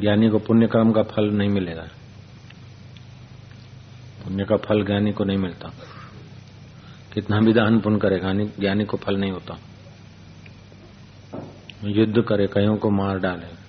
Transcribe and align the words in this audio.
ज्ञानी 0.00 0.28
को 0.28 0.38
पुण्य 0.38 0.66
कर्म 0.66 0.92
का 0.92 1.02
फल 1.02 1.30
नहीं 1.30 1.48
मिलेगा। 1.48 1.82
पुण्य 4.24 4.44
का 4.44 4.56
फल 4.56 4.84
ज्ञानी 4.84 5.12
को 5.12 5.24
नहीं 5.24 5.38
मिलता। 5.38 5.68
कितना 7.14 7.40
भी 7.40 7.52
दान 7.52 7.80
पुण्य 7.80 7.98
करे, 7.98 8.20
ज्ञानी 8.60 8.84
को 8.84 8.96
फल 8.96 9.16
नहीं 9.16 9.30
होता। 9.30 9.58
युद्ध 11.84 12.22
करे, 12.28 12.46
कईयों 12.46 12.76
को 12.76 12.90
मार 12.90 13.18
डाले। 13.18 13.60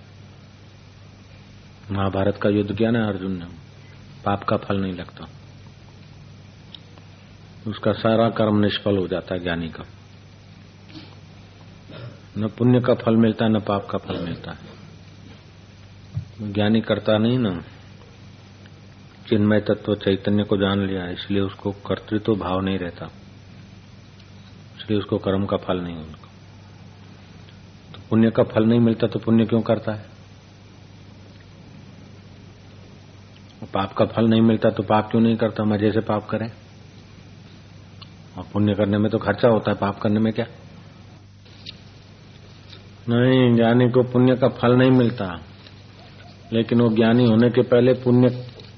महाभारत 1.94 2.38
का 2.38 2.50
युद्ध 2.50 2.76
किया 2.76 2.92
ना 2.92 3.08
अर्जुन 3.08 3.32
ने? 3.32 3.46
पाप 4.26 4.44
का 4.44 4.58
फल 4.58 4.78
नहीं 4.78 4.94
लगता। 4.94 5.28
उसका 7.68 7.92
सारा 7.92 8.30
कर्म 8.30 8.60
निष्फल 8.60 8.98
हो 8.98 9.08
जाता 9.08 9.36
है 9.36 9.44
ज्ञानी 9.44 9.70
का। 9.70 9.84
न 12.38 12.48
पुण्य 12.48 12.82
का 12.82 12.94
फल 12.94 13.16
मिलता 13.16 13.46
है 13.46 13.52
न 13.52 13.60
पाप 13.60 13.88
का 13.90 13.98
फल 13.98 14.26
मिलता 14.26 14.52
है। 14.52 14.81
ज्ञानी 16.42 16.82
करता 16.82 17.18
नहीं 17.18 17.38
ना। 17.38 17.64
चिन्मय 19.30 19.60
तत्व 19.60 19.96
चैतन्य 19.96 20.44
को 20.44 20.58
जान 20.58 20.88
लिया, 20.88 21.10
इसलिए 21.10 21.42
उसको 21.42 21.72
कर्तृत्व 21.72 22.36
भाव 22.36 22.62
नहीं 22.62 22.78
रहता। 22.78 23.06
इसलिए 24.78 25.00
उसको 25.00 25.18
कर्म 25.18 25.46
का 25.46 25.58
फल 25.58 25.82
नहीं 25.82 25.96
उनका। 25.96 26.30
तो 27.94 28.02
पुण्य 28.10 28.32
का 28.32 28.44
फल 28.44 28.66
नहीं 28.66 28.80
मिलता 28.80 29.08
तो 29.08 29.20
पुण्य 29.20 29.46
क्यों 29.46 29.62
करता 29.62 29.92
है? 29.92 30.06
पाप 33.74 33.94
का 33.94 34.06
फल 34.06 34.28
नहीं 34.28 34.42
मिलता 34.42 34.70
तो 34.70 34.84
पाप 34.84 35.12
क्यों 35.12 35.22
नहीं 35.22 35.36
करता? 35.36 35.64
मज़े 35.64 35.92
से 35.92 36.00
पाप 36.00 36.28
करें। 36.28 36.52
और 38.38 38.44
पुण्य 38.54 38.74
करने 38.74 38.98
में 38.98 39.12
तो 39.12 39.18
खर्चा 39.18 39.48
होता 39.48 39.72
है, 39.72 39.78
पाप 39.78 40.00
करने 40.00 40.20
में 40.20 40.34
क्या? 40.34 40.46
नहीं, 43.10 43.56
ज्ञानी 43.56 43.90
को 43.90 44.04
पुण्य 44.04 44.36
का 44.36 44.48
फल 44.48 44.76
नहीं 44.76 44.92
मिलता। 44.92 45.42
लेकिन 46.54 46.82
वो 46.82 46.90
ज्ञानी 46.90 47.26
होने 47.26 47.50
के 47.50 47.62
पहले 47.62 47.94
पुण्य 47.94 48.30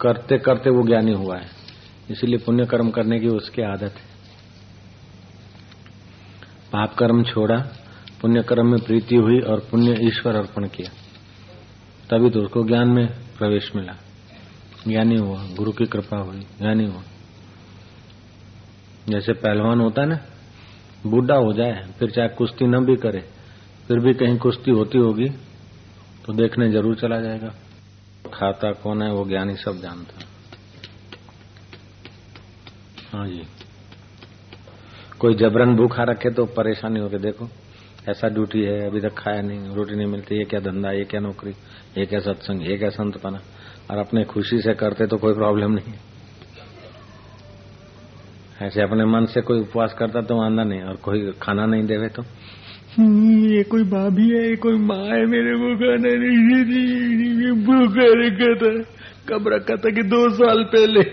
करते 0.02 0.38
करते 0.38 0.70
वो 0.70 0.86
ज्ञानी 0.88 1.14
हुआ 1.14 1.38
है। 1.38 1.48
इसीलिए 2.12 2.38
पुण्य 2.38 2.66
कर्म 2.66 2.90
करने 2.90 3.20
की 3.20 3.28
उसकी 3.28 3.62
आदत 3.62 3.96
है। 3.98 4.12
पाप 6.72 6.94
कर्म 6.94 7.24
छोड़ा, 7.24 7.58
पुण्य 8.22 8.42
कर्म 8.44 8.68
में 8.68 8.80
प्रीति 8.80 9.16
हुई 9.16 9.40
और 9.40 9.60
पुण्य 9.72 9.98
ईश्वर 10.02 10.36
अर्पण 10.36 10.68
किया। 10.68 10.92
तभी 12.10 12.30
तो 12.30 12.40
उसको 12.40 12.64
ज्ञान 12.64 12.88
में 12.88 13.08
प्रवेश 13.38 13.72
मिला। 13.76 13.96
ज्ञानी 14.88 15.16
हुआ, 15.16 15.44
गुरु 15.58 15.72
की 15.72 15.86
कृपा 15.86 16.18
हुई, 16.18 16.40
ज्ञानी 16.40 16.86
हुआ। 16.86 17.02
जैसे 19.10 19.34
पहलवान 19.34 19.80
होता 19.80 20.02
है 20.02 20.08
ना, 20.08 20.20
बूढ़ा 21.06 21.36
हो 21.36 21.54
जाए, 21.54 21.82
फिर 22.00 22.12
चाहे 22.12 22.28
कुश्ती 22.28 22.66
न 22.66 22.86
भी 22.86 22.96
करे, 22.96 23.20
फिर 23.88 24.00
भी 24.00 24.14
कहीं 24.14 24.38
कुश्ती 24.38 24.72
होती 24.72 24.98
होगी 24.98 25.30
तो 26.26 26.34
देखने 26.34 26.70
ज़रूर 26.72 26.96
चला 26.96 27.20
जाएगा। 27.22 27.54
खाता 28.26 28.72
कौन 28.74 29.02
है, 29.02 29.12
वो 29.12 29.26
ज्ञानी 29.26 29.56
सब 29.56 29.82
जानता 29.82 30.20
है। 30.20 30.32
हाँ 33.12 33.28
जी। 33.28 33.44
कोई 35.20 35.36
जबरन 35.36 35.76
भूखा 35.76 36.04
रखे 36.04 36.30
तो 36.30 36.46
परेशानी 36.52 37.00
होगी 37.00 37.18
देखो, 37.18 37.50
ऐसा 38.10 38.28
ड्यूटी 38.30 38.62
है, 38.62 38.80
अभी 38.88 39.02
तक 39.02 39.14
खाया 39.18 39.42
नहीं, 39.42 39.76
रोटी 39.76 39.96
नहीं 39.96 40.08
मिलती, 40.08 40.38
ये 40.38 40.46
क्या 40.46 40.60
धंधा 40.60 40.92
ये 40.92 41.04
क्या 41.06 41.20
नौकरी, 41.20 41.52
ये 41.98 42.06
क्या 42.06 42.20
सत्संग, 42.22 42.68
ये 42.68 42.78
क्या 42.78 42.90
संतपना, 42.92 43.42
और 43.92 43.98
अपने 43.98 44.24
खुशी 44.24 44.62
से 44.62 44.74
करते 44.74 45.08
तो 45.08 45.18
कोई 45.18 45.34
प्रॉब्लम 45.34 45.72
नहीं 45.72 45.94
ऐसे 48.62 48.82
अपने 48.82 49.06
मन 49.06 49.26
से 49.26 49.42
कोई 49.42 49.60
उपवास 49.60 49.94
करता 49.94 50.22
तो 50.22 50.40
आंदा 50.42 50.64
नहीं, 50.64 50.82
और 50.82 50.96
कोई 50.96 51.32
खाना 51.42 51.66
नहीं 51.66 51.86
देवे 51.86 52.08
तो 52.08 52.24
ये 53.00 53.64
कोई 53.64 53.84
भाभी 53.84 54.30
है, 54.30 54.50
ये 54.50 54.56
कोई 54.56 54.78
माँ 54.78 55.06
है, 55.06 55.26
मेरे 55.26 55.56
को 55.56 55.76
खाना 55.76 56.10
नहीं 56.14 57.64
भूखा 57.66 58.04
रखा 58.06 58.56
था 58.56 58.94
कब 59.30 59.48
रखा 59.48 59.76
था 59.76 59.90
कि 59.90 60.04
दो 60.04 60.30
साल 60.30 60.64
पहले? 60.64 61.04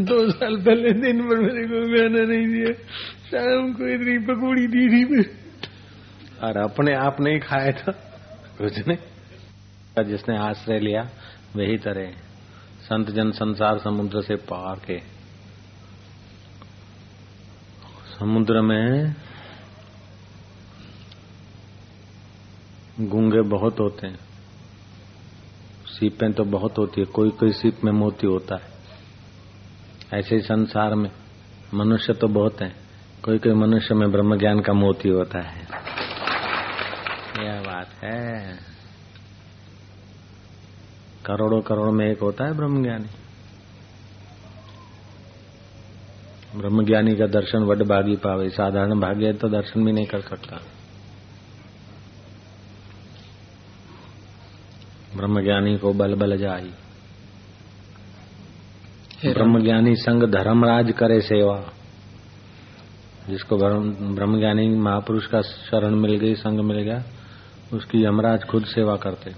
दो 0.00 0.30
साल 0.30 0.56
पहले 0.56 0.92
दिन 0.92 1.20
भर 1.20 1.36
मेरे 1.36 1.66
को 1.66 1.86
खाना 1.86 2.34
नहीं 2.34 2.46
दिया। 2.46 2.72
शाम 3.30 3.72
को 3.72 3.88
इतनी 3.88 4.18
पकौड़ी 4.18 4.66
दी 4.66 5.04
थी 5.04 5.22
और 6.42 6.56
अपने 6.56 6.94
आप 6.94 7.16
नहीं 7.20 7.40
खाया 7.40 7.72
था। 7.72 7.92
कुछ 8.58 8.88
नहीं। 8.88 8.98
जिसने 10.04 10.36
आश्रय 10.36 10.78
लिया, 10.78 11.00
वही 11.56 11.76
तरह। 11.78 12.10
संत 12.82 13.10
जन 13.10 13.30
संसार 13.30 13.78
समुद्र 13.78 14.22
से 14.22 14.34
पार 14.34 14.76
के। 14.86 15.09
समुद्र 18.20 18.60
में 18.60 19.14
गूँगे 23.00 23.40
बहुत 23.40 23.80
होते 23.80 24.06
हैं। 24.06 24.18
सीपें 25.86 26.32
तो 26.32 26.44
बहुत 26.44 26.78
होती 26.78 27.00
है। 27.00 27.04
कोई 27.04 27.30
कोई 27.30 27.52
सीप 27.52 27.84
में 27.84 27.92
मोती 27.92 28.26
होता 28.26 28.54
है। 28.54 28.62
ऐसे 30.18 30.34
ही 30.34 30.40
संसार 30.40 30.94
में 30.94 31.10
मनुष्य 31.74 32.12
तो 32.12 32.28
बहुत 32.28 32.62
हैं। 32.62 32.76
कोई 33.24 33.38
कोई 33.38 33.52
मनुष्य 33.52 33.94
में 33.94 34.12
ब्रह्म 34.12 34.38
ज्ञान 34.38 34.60
का 34.60 34.72
मोती 34.72 35.08
होता 35.08 35.40
है। 35.40 35.60
यह 37.46 37.60
बात 37.60 38.04
है। 38.04 38.52
करोड़ों 41.26 41.60
करोड़ 41.60 41.90
में 41.90 42.06
एक 42.06 42.20
होता 42.20 42.44
है 42.44 42.56
ब्रह्म 42.56 42.82
ज्ञानी 42.82 43.19
ब्रह्म 46.56 46.84
ज्ञानी 46.84 47.16
का 47.16 47.26
दर्शन 47.26 47.58
वड 47.58 47.82
भागी 47.82 48.16
पावे? 48.16 48.48
साधारण 48.48 49.00
भाग्य 49.00 49.32
तो 49.32 49.48
दर्शन 49.48 49.84
भी 49.84 49.92
नहीं 49.92 50.06
कर 50.06 50.20
सकता। 50.20 50.56
ब्रह्म 55.16 55.42
ज्ञानी 55.42 55.78
को 55.78 55.92
बल 55.92 56.14
बल 56.14 56.36
जाई। 56.36 56.70
ब्रह्म 59.32 59.62
ज्ञानी 59.62 59.94
संग 59.94 60.22
धर्मराज 60.22 60.92
करे 60.92 61.20
सेवा। 61.20 61.72
जिसको 63.28 63.56
ब्रह्म 64.14 64.38
ज्ञानी 64.38 64.68
महापुरुष 64.68 65.26
का 65.26 65.40
शरण 65.42 65.94
मिल 65.94 66.16
गई 66.16 66.34
संग 66.34 66.60
मिल 66.60 66.78
गया 66.78 67.02
उसकी 67.72 68.04
यमराज 68.04 68.44
खुद 68.44 68.64
सेवा 68.64 68.96
करते। 68.96 69.30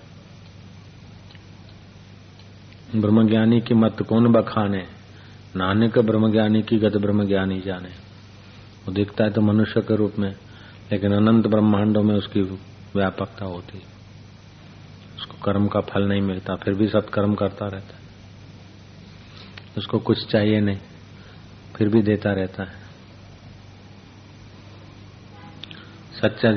ब्रह्मज्ञानी 3.01 3.61
की 3.61 3.75
मत 3.75 4.03
कौन 4.03 4.33
बखाने? 4.33 5.02
नानक 5.57 5.99
ब्रह्म 5.99 6.33
ज्ञानी 6.33 6.63
की 6.63 6.77
गत 6.77 6.97
ब्रह्म 6.97 7.27
ज्ञानी 7.27 7.61
जाने। 7.61 7.89
वो 8.87 8.93
दिखता 8.93 9.25
है 9.25 9.31
तो 9.31 9.41
मनुष्य 9.41 9.81
के 9.81 9.97
रूप 9.97 10.19
में, 10.19 10.31
लेकिन 10.93 11.13
अनंत 11.13 11.47
ब्रह्मांडों 11.47 12.03
में 12.03 12.15
उसकी 12.15 12.41
व्यापकता 12.97 13.45
होती 13.45 13.79
है। 13.79 13.85
उसको 15.17 15.39
कर्म 15.45 15.67
का 15.67 15.81
फल 15.81 16.09
नहीं 16.09 16.21
मिलता, 16.21 16.55
फिर 16.55 16.75
भी 16.75 16.87
सत्कर्म 16.89 17.35
करता 17.35 17.67
रहता 17.67 17.97
है। 17.97 18.03
उसको 19.79 19.99
कुछ 19.99 20.27
चाहिए 20.27 20.61
नहीं, 20.61 20.79
फिर 21.77 21.89
भी 21.89 22.03
देता 22.03 22.33
रहता 22.33 22.63
है। 22.63 22.81
सच्चा 26.21 26.53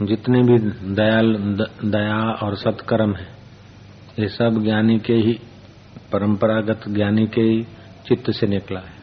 जितने 0.00 0.40
भी 0.42 0.58
दयाल 0.94 1.36
दया 1.84 2.18
और 2.42 2.56
सत्कर्म 2.56 3.14
है, 3.16 3.28
ये 4.18 4.28
सब 4.28 4.62
ज्ञानी 4.62 4.98
के 4.98 5.14
ही 5.14 5.38
परंपरागत 6.12 6.80
ज्ञानी 6.88 7.26
के 7.26 7.62
चित्त 8.08 8.30
से 8.30 8.46
निकला 8.46 8.80
है। 8.80 9.00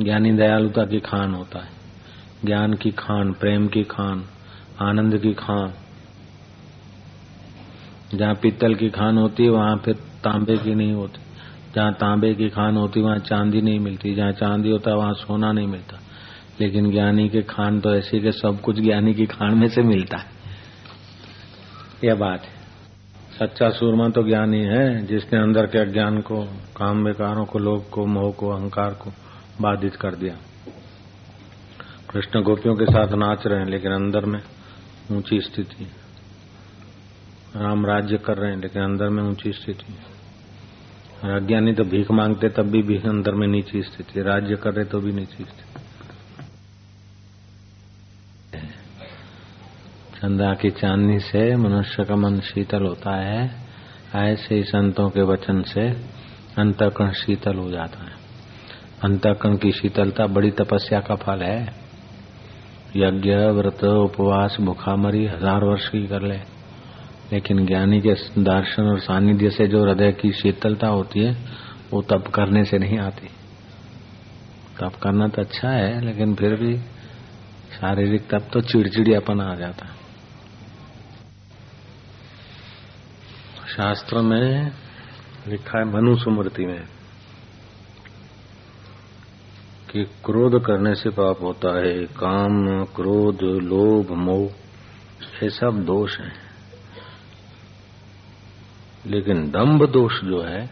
ज्ञानी 0.00 0.32
दयालुता 0.32 0.84
की 0.84 1.00
खान 1.00 1.34
होता 1.34 1.58
है। 1.58 1.70
ज्ञान 2.44 2.74
की 2.74 2.90
खान, 2.90 3.32
प्रेम 3.32 3.68
की 3.68 3.82
खान, 3.82 4.24
आनंद 4.82 5.18
की 5.18 5.32
खान। 5.32 5.74
जहाँ 8.14 8.34
पीतल 8.34 8.74
की 8.74 8.90
खान 8.90 9.18
होती 9.18 9.44
है, 9.44 9.50
वहाँ 9.50 9.82
फिर 9.84 9.94
तांबे 9.94 10.56
की 10.56 10.74
नहीं 10.74 10.92
होती। 10.92 11.20
जहाँ 11.74 11.92
तांबे 11.92 12.34
की 12.34 12.48
खान 12.48 12.76
होती, 12.76 13.00
वहाँ 13.00 13.18
चांदी 13.18 13.60
नहीं 13.60 13.80
मिलती। 13.80 14.14
जहाँ 14.14 14.32
चांदी 14.32 14.70
होता, 14.70 14.94
वहाँ 14.94 15.14
सोना 15.14 15.52
नहीं 15.52 15.66
मिलता। 15.66 16.00
लेकिन 16.60 16.90
ज्ञानी 16.90 17.28
के 17.28 17.42
खान 17.42 17.80
तो 17.80 17.94
ऐसी 17.94 18.20
के 18.20 18.32
सब 18.32 18.60
कुछ 18.60 18.80
ज्ञानी 18.80 19.14
की 19.14 19.26
खान 19.26 19.58
में 19.58 19.68
से 19.68 19.82
मिलता 19.82 20.16
है। 20.16 20.26
यह 22.04 22.14
बात 22.14 22.42
है। 22.42 22.53
सच्चा 23.34 23.70
सूरमा 23.70 24.08
तो 24.08 24.22
ज्ञानी 24.22 24.60
है, 24.60 25.06
जिसने 25.06 25.38
अंदर 25.38 25.66
के 25.66 25.78
अज्ञान 25.78 26.20
को, 26.20 26.44
काम 26.76 27.04
बेकारों 27.04 27.44
को, 27.44 27.58
लोभ 27.58 27.84
को, 27.92 28.06
मोह 28.06 28.32
को, 28.32 28.50
अहंकार 28.50 28.90
को 28.90 29.10
बाधित 29.60 29.96
कर 29.96 30.14
दिया। 30.14 30.34
कृष्ण 32.10 32.42
गोपियों 32.42 32.74
के 32.74 32.84
साथ 32.84 33.12
नाच 33.12 33.46
रहे 33.46 33.58
हैं, 33.58 33.66
लेकिन 33.66 33.92
अंदर 33.92 34.24
में 34.24 34.40
ऊँची 35.12 35.40
स्थिति 35.40 35.84
राम 37.56 37.86
राज्य 37.86 38.16
कर 38.16 38.36
रहे 38.36 38.50
हैं, 38.50 38.60
लेकिन 38.60 38.82
अंदर 38.82 39.08
में 39.08 39.22
ऊँची 39.22 39.52
स्थिति 39.52 39.96
अज्ञानी 41.24 41.72
तो 41.72 41.84
भीख 41.84 42.10
मांगते, 42.10 42.48
तब 42.48 42.62
भी 42.62 42.82
भीख 42.82 43.06
अंदर 43.06 43.34
में 43.34 43.46
नीची 43.48 43.82
स्थिति 43.82 44.22
राज्य 44.22 44.56
कर 44.56 44.72
रहे 44.72 44.84
तो 44.84 45.00
भी 45.00 45.12
नीची 45.12 45.44
स्थिति 45.44 45.63
चंदा 50.24 50.54
की 50.54 50.70
चांदनी 50.70 51.18
से 51.18 51.56
मनुष्य 51.56 52.04
का 52.04 52.16
मन 52.16 52.40
शीतल 52.40 52.82
होता 52.82 53.16
है, 53.16 53.66
ऐसे 54.14 54.54
ही 54.54 54.62
संतों 54.62 55.10
के 55.10 55.22
वचन 55.22 55.62
से 55.62 55.80
अंतकरण 56.58 57.10
शीतल 57.10 57.54
हो 57.54 57.70
जाता 57.70 58.04
है। 58.04 58.12
अंतकरण 59.04 59.56
की 59.56 59.72
शीतलता 59.72 60.26
बड़ी 60.26 60.50
तपस्या 60.50 61.00
का 61.00 61.14
फल 61.14 61.42
है। 61.42 61.62
यज्ञ, 62.96 63.34
व्रत, 63.34 63.84
उपवास, 63.84 64.56
भुखामरी 64.60 65.26
हज़ार 65.26 65.64
वर्ष 65.64 65.88
की 65.88 66.06
कर 66.06 66.22
ले। 66.22 66.36
लेकिन 67.32 67.66
ज्ञानी 67.66 68.00
के 68.00 68.14
दर्शन 68.38 68.82
और 68.82 68.98
सानिध्य 68.98 69.50
से 69.50 69.66
जो 69.66 69.84
हृदय 69.84 70.12
की 70.12 70.32
शीतलता 70.32 70.86
होती 70.86 71.20
है, 71.20 71.36
वो 71.92 72.02
तप 72.02 72.24
करने 72.34 72.64
से 72.64 72.78
नहीं 72.78 72.98
आती। 72.98 73.26
तप 74.80 74.92
करना 75.02 75.28
तो 75.28 75.42
अच्छा 75.42 75.70
है, 75.70 76.04
लेकिन 76.04 76.34
फिर 76.34 76.54
भी 76.54 76.76
शारीरिक 77.80 78.22
तप 78.30 78.48
तो 78.52 78.60
चिड़चिड़ियापन 78.60 79.40
आ 79.40 79.54
जाता 79.54 79.86
शास्त्र 83.76 84.18
में 84.18 84.72
लिखा 85.48 85.78
है 85.78 85.84
मनुस्मृति 85.84 86.66
में 86.66 86.86
कि 89.90 90.04
क्रोध 90.04 90.64
करने 90.64 90.94
से 90.94 91.10
पाप 91.10 91.42
होता 91.42 91.78
है, 91.78 92.04
काम, 92.04 92.84
क्रोध, 92.84 93.42
लोभ, 93.42 94.10
मोह, 94.10 94.50
ये 95.42 95.50
सब 95.50 95.84
दोष 95.84 96.20
हैं। 96.20 96.32
लेकिन 99.06 99.50
दंभ 99.50 99.90
दोष 99.90 100.20
जो 100.24 100.42
है, 100.42 100.70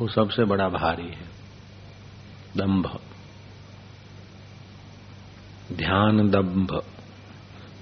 वो 0.00 0.08
सबसे 0.08 0.44
बड़ा 0.44 0.68
भारी 0.68 1.08
है। 1.08 1.28
दंभ। 2.56 3.00
ध्यान 5.72 6.30
दंभ, 6.30 6.82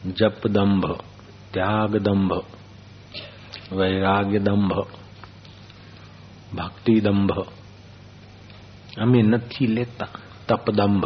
जप 0.07 0.41
दंभ, 0.47 1.05
त्याग 1.53 1.97
दंभ। 1.97 2.47
वैराग्य 3.73 4.39
दंभ 4.39 4.73
भक्ति 6.55 7.01
दंभ 7.01 7.47
हमें 8.99 9.23
नथी 9.23 9.67
लेता 9.67 10.07
तप 10.49 10.71
दंभ 10.71 11.05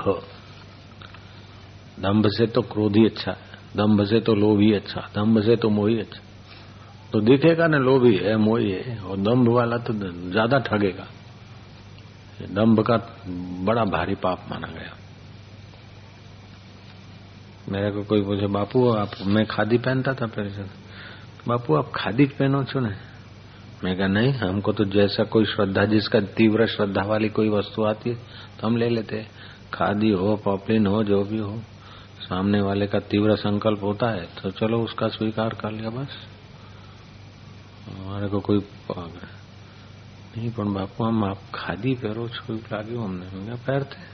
दंभ 2.00 2.28
से 2.28 2.46
तो 2.46 2.62
क्रोधी 2.62 3.04
अच्छा 3.04 3.30
है 3.30 3.52
दंभ 3.76 4.04
से 4.04 4.20
तो 4.20 4.34
लोभी 4.34 4.72
अच्छा 4.72 5.00
दंभ 5.00 5.42
से 5.42 5.56
तो 5.56 5.70
मोही 5.70 5.98
अच्छा 5.98 6.20
तो 7.12 7.20
दिखेगा 7.20 7.66
ना 7.66 7.78
लोभी 7.78 8.16
है, 8.16 8.36
मोही 8.36 8.70
है, 8.70 8.98
और 8.98 9.16
दंभ 9.16 9.48
वाला 9.48 9.76
तो 9.78 9.92
ज़्यादा 10.30 10.58
ठगेगा। 10.58 11.06
दंभ 12.50 12.80
का 12.80 12.96
बड़ा 13.64 13.84
भारी 13.84 14.14
पाप 14.14 14.46
माना 14.50 14.66
गया। 14.66 14.96
मेरे 17.68 17.90
को 17.90 18.02
कोई 18.02 18.22
पूछे 18.22 18.46
बापू, 18.46 18.88
आप, 18.88 19.10
मैं 19.26 19.46
खादी 19.46 19.78
पहनता 19.78 20.14
था 20.14 20.26
पहले 20.26 20.83
बापू, 21.48 21.74
आप 21.74 21.90
खादी 21.94 22.24
पहनो 22.26 22.62
छो 22.64 22.80
ने? 22.80 22.94
मैं 23.84 23.96
कहा, 23.96 24.06
नहीं, 24.08 24.32
हमको 24.32 24.72
तो 24.72 24.84
जैसा 24.86 25.24
कोई 25.24 25.44
श्रद्धा, 25.44 25.84
जिसका 25.84 26.20
तीव्र 26.36 26.66
श्रद्धा 26.66 27.02
वाली 27.02 27.28
कोई 27.28 27.48
वस्तु 27.48 27.84
आती 27.84 28.10
है 28.10 28.16
तो 28.60 28.66
हम 28.66 28.76
ले 28.76 28.88
लेते 28.88 29.26
खादी 29.74 30.10
हो, 30.10 30.36
पॉपलिन 30.36 30.86
हो, 30.86 31.02
जो 31.04 31.22
भी 31.24 31.38
हो, 31.38 31.58
सामने 32.20 32.60
वाले 32.60 32.86
का 32.86 32.98
तीव्र 33.00 33.36
संकल्प 33.36 33.82
होता 33.82 34.10
है 34.10 34.24
तो 34.34 34.50
चलो 34.52 34.80
उसका 34.82 35.08
स्वीकार 35.08 35.54
कर 35.54 35.70
लिया 35.70 35.90
बस। 35.90 36.16
हमारे 37.88 38.28
को 38.28 38.40
कोई 38.40 38.58
नहीं, 38.90 40.50
पर 40.50 40.64
बापू, 40.64 41.04
हम 41.04 41.24
आप 41.24 41.40
खादी 41.54 41.94
पहरो 41.94 42.28
छो 42.28 42.54
लागे 42.54 42.96
हमने। 42.96 43.56
पहरते 43.56 44.13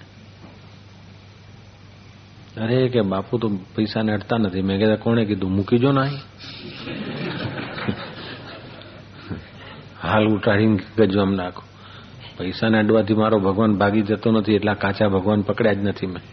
અરે 2.59 2.79
કે 2.89 3.01
બાપુ 3.03 3.37
તો 3.37 3.47
પૈસા 3.75 4.03
ને 4.03 4.11
અડતા 4.13 4.37
નથી 4.37 4.61
મેં 4.61 4.79
કીધા 4.79 4.97
કોણે 4.97 5.23
કીધું 5.25 5.51
મૂકી 5.51 5.79
જો 5.79 5.91
ના 5.91 6.09
હાલ 10.03 10.25
ઉટાડીને 10.27 10.79
ગજવામ 10.97 11.31
નાખો 11.33 11.63
પૈસાને 12.37 12.77
અડવાથી 12.79 13.15
મારો 13.15 13.37
ભગવાન 13.39 13.77
ભાગી 13.77 14.03
જતો 14.03 14.31
નથી 14.31 14.55
એટલા 14.55 14.75
કાચા 14.75 15.09
ભગવાન 15.09 15.43
પકડ્યા 15.43 15.73
જ 15.73 15.83
નથી 15.83 16.07
મેં 16.07 16.25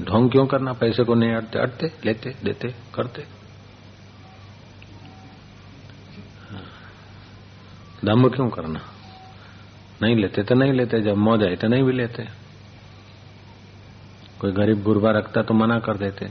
ढोंग 0.00 0.30
क्यों 0.30 0.46
करना 0.46 0.72
पैसे 0.72 1.04
को 1.04 1.14
नहीं 1.14 1.34
अड़ते 1.34 1.58
अड़ते 1.58 1.90
लेते 2.04 2.34
देते 2.44 2.68
करते 2.94 3.24
दम 8.04 8.28
क्यों 8.28 8.48
करना 8.48 8.80
नहीं 10.02 10.16
लेते 10.16 10.42
तो 10.42 10.54
नहीं 10.54 10.72
लेते 10.72 11.00
जब 11.00 11.16
मौज 11.18 11.42
आए 11.42 11.56
तो 11.56 11.68
नहीं 11.68 11.82
भी 11.82 11.92
लेते 11.92 12.26
कोई 14.39 14.51
गरीब 14.51 14.83
गुरबा 14.83 15.11
रखता 15.11 15.41
तो 15.41 15.53
मना 15.53 15.79
कर 15.79 15.97
देते। 15.97 16.25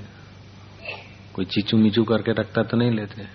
कोई 1.35 1.45
चीचू 1.45 1.77
मीचू 1.77 2.05
करके 2.05 2.33
रखता 2.33 2.63
तो 2.63 2.77
नहीं 2.77 2.91
लेते। 2.91 3.27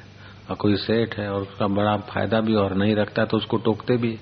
और 0.50 0.56
कोई 0.56 0.76
सेठ 0.76 1.18
है 1.20 1.30
और 1.32 1.42
उसका 1.42 1.68
बड़ा 1.68 1.96
फ़ायदा 2.10 2.40
भी 2.42 2.56
और 2.56 2.74
नहीं 2.76 2.96
रखता 2.96 3.26
तो 3.26 3.38
उसको 3.38 3.58
टोकते 3.58 3.98
भी। 3.98 4.18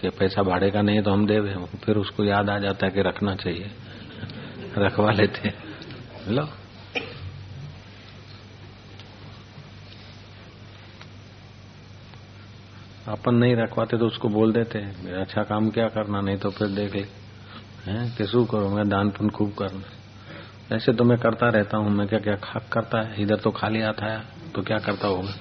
कि 0.00 0.10
पैसा 0.10 0.42
भाड़े 0.42 0.70
का 0.70 0.82
नहीं 0.82 1.02
तो 1.02 1.12
हम 1.12 1.26
दे 1.26 1.40
फिर 1.84 1.96
उसको 1.96 2.24
याद 2.24 2.50
आ 2.50 2.58
जाता 2.58 2.86
है 2.86 2.92
कि 2.92 3.02
रखना 3.02 3.34
चाहिए। 3.34 3.70
रखवा 4.78 5.10
लेते 5.10 5.52
लो। 6.28 6.46
अपन 13.06 13.34
नहीं 13.34 13.56
रखवाते 13.56 13.98
तो 13.98 14.06
उसको 14.06 14.28
बोल 14.28 14.52
देते 14.52 14.78
हैं 14.78 15.12
अच्छा 15.14 15.42
काम 15.42 15.70
क्या 15.70 15.88
करना, 15.88 16.20
नहीं 16.20 16.36
तो 16.36 16.50
फिर 16.50 16.68
देख 16.68 16.94
ले। 16.94 17.19
हैं? 17.86 18.16
कि 18.16 18.26
शू 18.26 18.44
करूँगा 18.44 18.84
दान 18.84 19.10
पुण्य 19.10 19.30
खूब 19.30 19.52
करना 19.52 20.76
ऐसे 20.76 20.92
तो 20.92 21.04
मैं 21.04 21.18
करता 21.18 21.48
रहता 21.48 21.76
हूँ, 21.76 21.90
मैं 21.90 22.08
क्या 22.08 22.18
क्या 22.18 22.34
खाक 22.34 22.68
करता 22.72 23.00
है? 23.02 23.22
इधर 23.22 23.36
तो 23.36 23.50
खाली 23.50 23.82
आता 23.82 24.06
है 24.06 24.24
तो 24.54 24.62
क्या 24.62 24.78
करता 24.78 25.08
होगा 25.08 25.32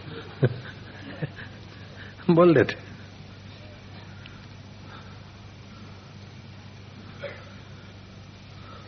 बोल 2.33 2.53
देते। 2.53 2.89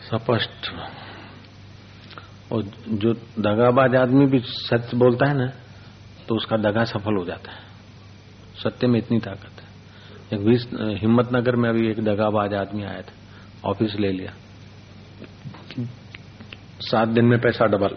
स्पष्ट। 0.08 0.70
और 2.52 2.62
जो 2.88 3.12
दगाबाज 3.38 3.96
आदमी 3.96 4.26
भी 4.26 4.38
सच 4.40 4.94
बोलता 4.94 5.26
है 5.26 5.36
ना 5.36 5.46
तो 6.28 6.36
उसका 6.36 6.56
दगा 6.56 6.84
सफल 6.84 7.16
हो 7.16 7.24
जाता 7.24 7.52
है। 7.52 7.58
सत्य 8.62 8.86
में 8.86 8.98
इतनी 8.98 9.18
ताकत 9.18 9.62
है। 9.62 10.38
एक 10.38 10.46
बीस 10.46 10.66
हिम्मत 11.02 11.28
नगर 11.32 11.56
में 11.56 11.68
अभी 11.70 11.90
एक 11.90 12.04
दगाबाज 12.04 12.54
आदमी 12.54 12.82
आया 12.82 13.02
था। 13.02 13.21
ऑफिस 13.65 13.95
ले 13.95 14.11
लिया 14.11 14.33
सात 16.81 17.07
दिन 17.09 17.25
में 17.25 17.39
पैसा 17.39 17.65
डबल 17.67 17.95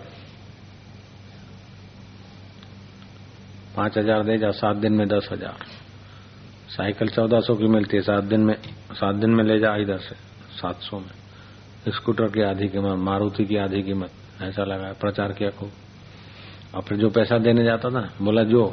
पांच 3.77 3.99
हजार 3.99 4.23
दे 4.25 4.39
जा 4.39 4.51
सात 4.53 4.77
दिन 4.77 4.93
में 4.93 5.07
दस 5.09 5.29
हजार 5.33 5.67
साइकिल 6.71 7.09
चौदह 7.09 7.41
सौ 7.41 7.55
की 7.55 7.69
मिलती 7.69 7.97
है 7.97 8.03
सात 8.03 8.25
दिन 8.25 8.41
में 8.41 8.55
सात 8.93 9.15
दिन 9.17 9.31
में 9.31 9.45
ले 9.45 9.59
जा 9.59 9.75
इधर 9.77 9.99
से 9.99 10.15
सात 10.57 10.81
सौ 10.83 10.99
में 10.99 11.93
स्कूटर 11.93 12.31
की 12.31 12.43
आधी 12.45 12.69
कीमत 12.69 12.99
मारुति 13.01 13.45
की 13.45 13.57
आधी 13.59 13.83
कीमत 13.83 14.43
ऐसा 14.43 14.65
लगा 14.65 14.93
प्रचार 15.01 15.33
किया 15.33 15.51
खूब 15.51 15.71
और 16.75 16.83
फिर 16.83 16.99
जो 16.99 17.11
पैसा 17.11 17.39
देने 17.41 17.65
जाता 17.65 17.91
था 17.91 18.09
बोला 18.21 18.45
जो 18.45 18.65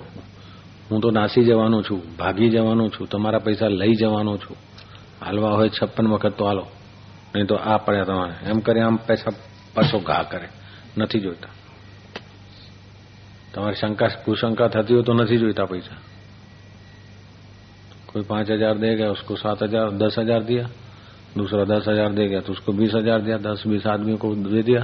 હું 0.90 1.02
તો 1.02 1.12
નાસી 1.12 1.42
જવાનો 1.44 1.82
છું 1.84 2.02
ભાગી 2.18 2.50
જવાનો 2.50 2.90
છું 2.90 3.08
તમારા 3.08 3.40
પૈસા 3.40 3.70
લઈ 3.72 3.96
જવાનો 3.96 4.34
છું 4.38 4.58
હાલવા 5.22 5.52
હોય 5.52 5.70
છપ્પન 5.70 6.08
વખત 6.08 6.34
તો 6.34 6.46
હાલો 6.46 6.64
નહીં 7.34 7.48
તો 7.48 7.56
આ 7.64 7.78
પડ્યા 7.78 8.06
તમારે 8.06 8.36
એમ 8.46 8.60
કરે 8.62 8.82
આમ 8.82 8.98
પૈસા 9.08 9.34
પાછો 9.76 10.00
ઘા 10.02 10.24
કરે 10.26 10.48
નથી 10.98 11.20
જોઈતા 11.20 11.54
તમારી 13.54 13.76
શંકા 13.76 14.10
कुशंका 14.26 14.70
થતી 14.70 14.94
હોય 14.94 15.04
તો 15.04 15.14
નથી 15.14 15.38
જોઈતા 15.38 15.66
પૈસા 15.68 16.00
कोई 18.10 18.24
पांच 18.24 18.52
हजार 18.52 18.78
दे 18.78 18.90
गया 18.96 19.10
उसको 19.12 19.36
सात 19.36 19.64
हजार 19.64 19.92
दस 19.98 20.16
हजार 20.18 20.42
दिया 20.44 20.64
दूसरा 21.36 21.64
दस 21.66 21.88
हजार 21.88 22.14
दे 22.14 22.28
गया 22.28 22.42
तो 22.42 22.52
उसको 22.54 22.72
बीस 22.74 22.94
हजार 22.96 23.22
दिया 23.22 23.38
दस 23.40 23.64
बीस 23.68 23.88
आदमी 23.88 24.16
को 24.18 24.28
दे 24.48 24.62
दिया 24.64 24.82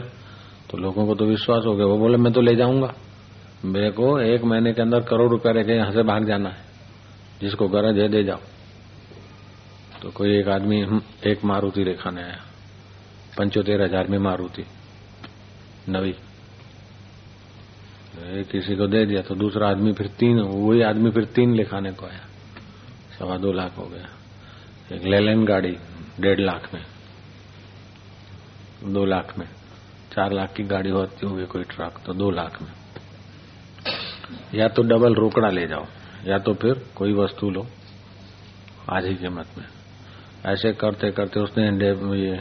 तो 0.70 0.78
लोगों 0.78 1.06
को 1.06 1.16
तो 1.16 1.26
विश्वास 1.26 1.64
हो 1.66 1.74
गया 1.74 1.86
वो 1.86 1.98
बोले 1.98 2.18
मैं 2.18 2.32
तो 2.34 2.42
ले 2.42 2.56
जाऊंगा 2.56 2.90
मेरे 3.66 3.92
को 3.92 4.08
एक 4.22 4.44
महीने 4.44 4.74
के 4.74 4.82
अंदर 4.82 5.02
करोड़ 5.04 5.30
रुपया 5.32 5.52
रह 5.54 5.72
यहां 5.72 5.92
से 5.92 6.04
भाग 6.04 6.26
जाना 6.26 6.50
है 6.50 6.62
जिसको 7.42 7.68
गरज 7.70 8.00
है 8.00 8.08
दे 8.10 8.24
जाओ 8.24 8.42
तो 10.03 10.11
कोई 10.11 10.39
एक 10.39 10.49
आदमी 10.49 10.81
एक 11.27 11.45
मारुति 11.45 11.83
रेखाने 11.85 12.23
आया 12.23 12.43
पंचोतेर 13.39 13.83
हज़ार 13.83 14.07
में 14.07 14.19
मारुति। 14.19 14.65
नवी। 15.89 16.15
किसी 18.45 18.77
को 18.77 18.87
दे 18.87 19.05
दिया 19.07 19.23
तो 19.23 19.35
दूसरा 19.35 19.69
आदमी 19.71 19.93
फिर 19.93 20.07
तीन, 20.19 20.41
वही 20.41 20.83
आदमी 20.83 21.11
फिर 21.11 21.25
तीन 21.25 21.55
लिखाने 21.55 21.93
को 21.93 22.07
आया। 22.07 22.27
सवा 23.19 23.37
दो 23.37 23.53
लाख 23.53 23.77
हो 23.79 23.87
गया। 23.87 24.09
एक 24.97 25.05
लेलेन 25.05 25.45
गाड़ी, 25.45 25.77
डेढ़ 26.21 26.41
लाख 26.41 26.75
में। 26.75 26.85
दो 28.85 29.05
लाख 29.05 29.39
में। 29.39 29.47
चार 30.13 30.33
लाख 30.33 30.53
की 30.53 30.63
गाड़ी 30.65 30.91
होती 30.91 31.27
होगी 31.27 31.47
कोई 31.47 31.65
ट्रक 31.67 32.01
तो 32.07 32.15
दो 32.15 32.31
लाख 32.31 32.61
में। 32.63 32.73
या 34.55 34.69
तो 34.69 34.83
डबल 34.83 35.15
रोकड़ा 35.15 35.49
ले 35.49 35.67
जाओ, 35.67 35.87
या 36.27 36.39
तो 36.39 36.55
फिर 36.55 36.87
कोई 36.97 37.13
वस्तु 37.15 37.51
लो। 37.51 37.67
आज 38.91 39.07
ही 39.07 39.15
कीमत 39.15 39.59
में। 39.59 39.65
ऐसे 40.46 40.72
करते 40.76 41.12
करते 41.12 41.40
उसने 41.40 41.68
ये 42.18 42.40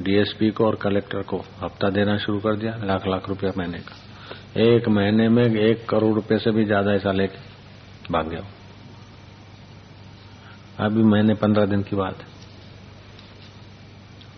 डीएसपी 0.00 0.50
को 0.50 0.66
और 0.66 0.76
कलेक्टर 0.76 1.22
को 1.24 1.38
हफ्ता 1.62 1.90
देना 1.90 2.16
शुरू 2.18 2.38
कर 2.40 2.56
दिया 2.56 2.76
लाख 2.84 3.06
लाख 3.06 3.28
रुपया 3.28 3.52
महीने 3.58 3.78
का 3.80 4.62
एक 4.64 4.88
महीने 4.90 5.28
में 5.28 5.44
एक 5.44 5.88
करोड़ 5.88 6.14
रुपए 6.14 6.38
से 6.38 6.50
भी 6.50 6.64
ज्यादा 6.64 6.92
ऐसा 6.92 7.12
लेके 7.12 8.12
भाग 8.12 8.28
गया 8.28 8.44
अभी 10.78 11.02
महीने 11.04 11.34
पंद्रह 11.36 11.66
दिन 11.66 11.82
की 11.82 11.96
बात 11.96 12.22
है 12.22 12.34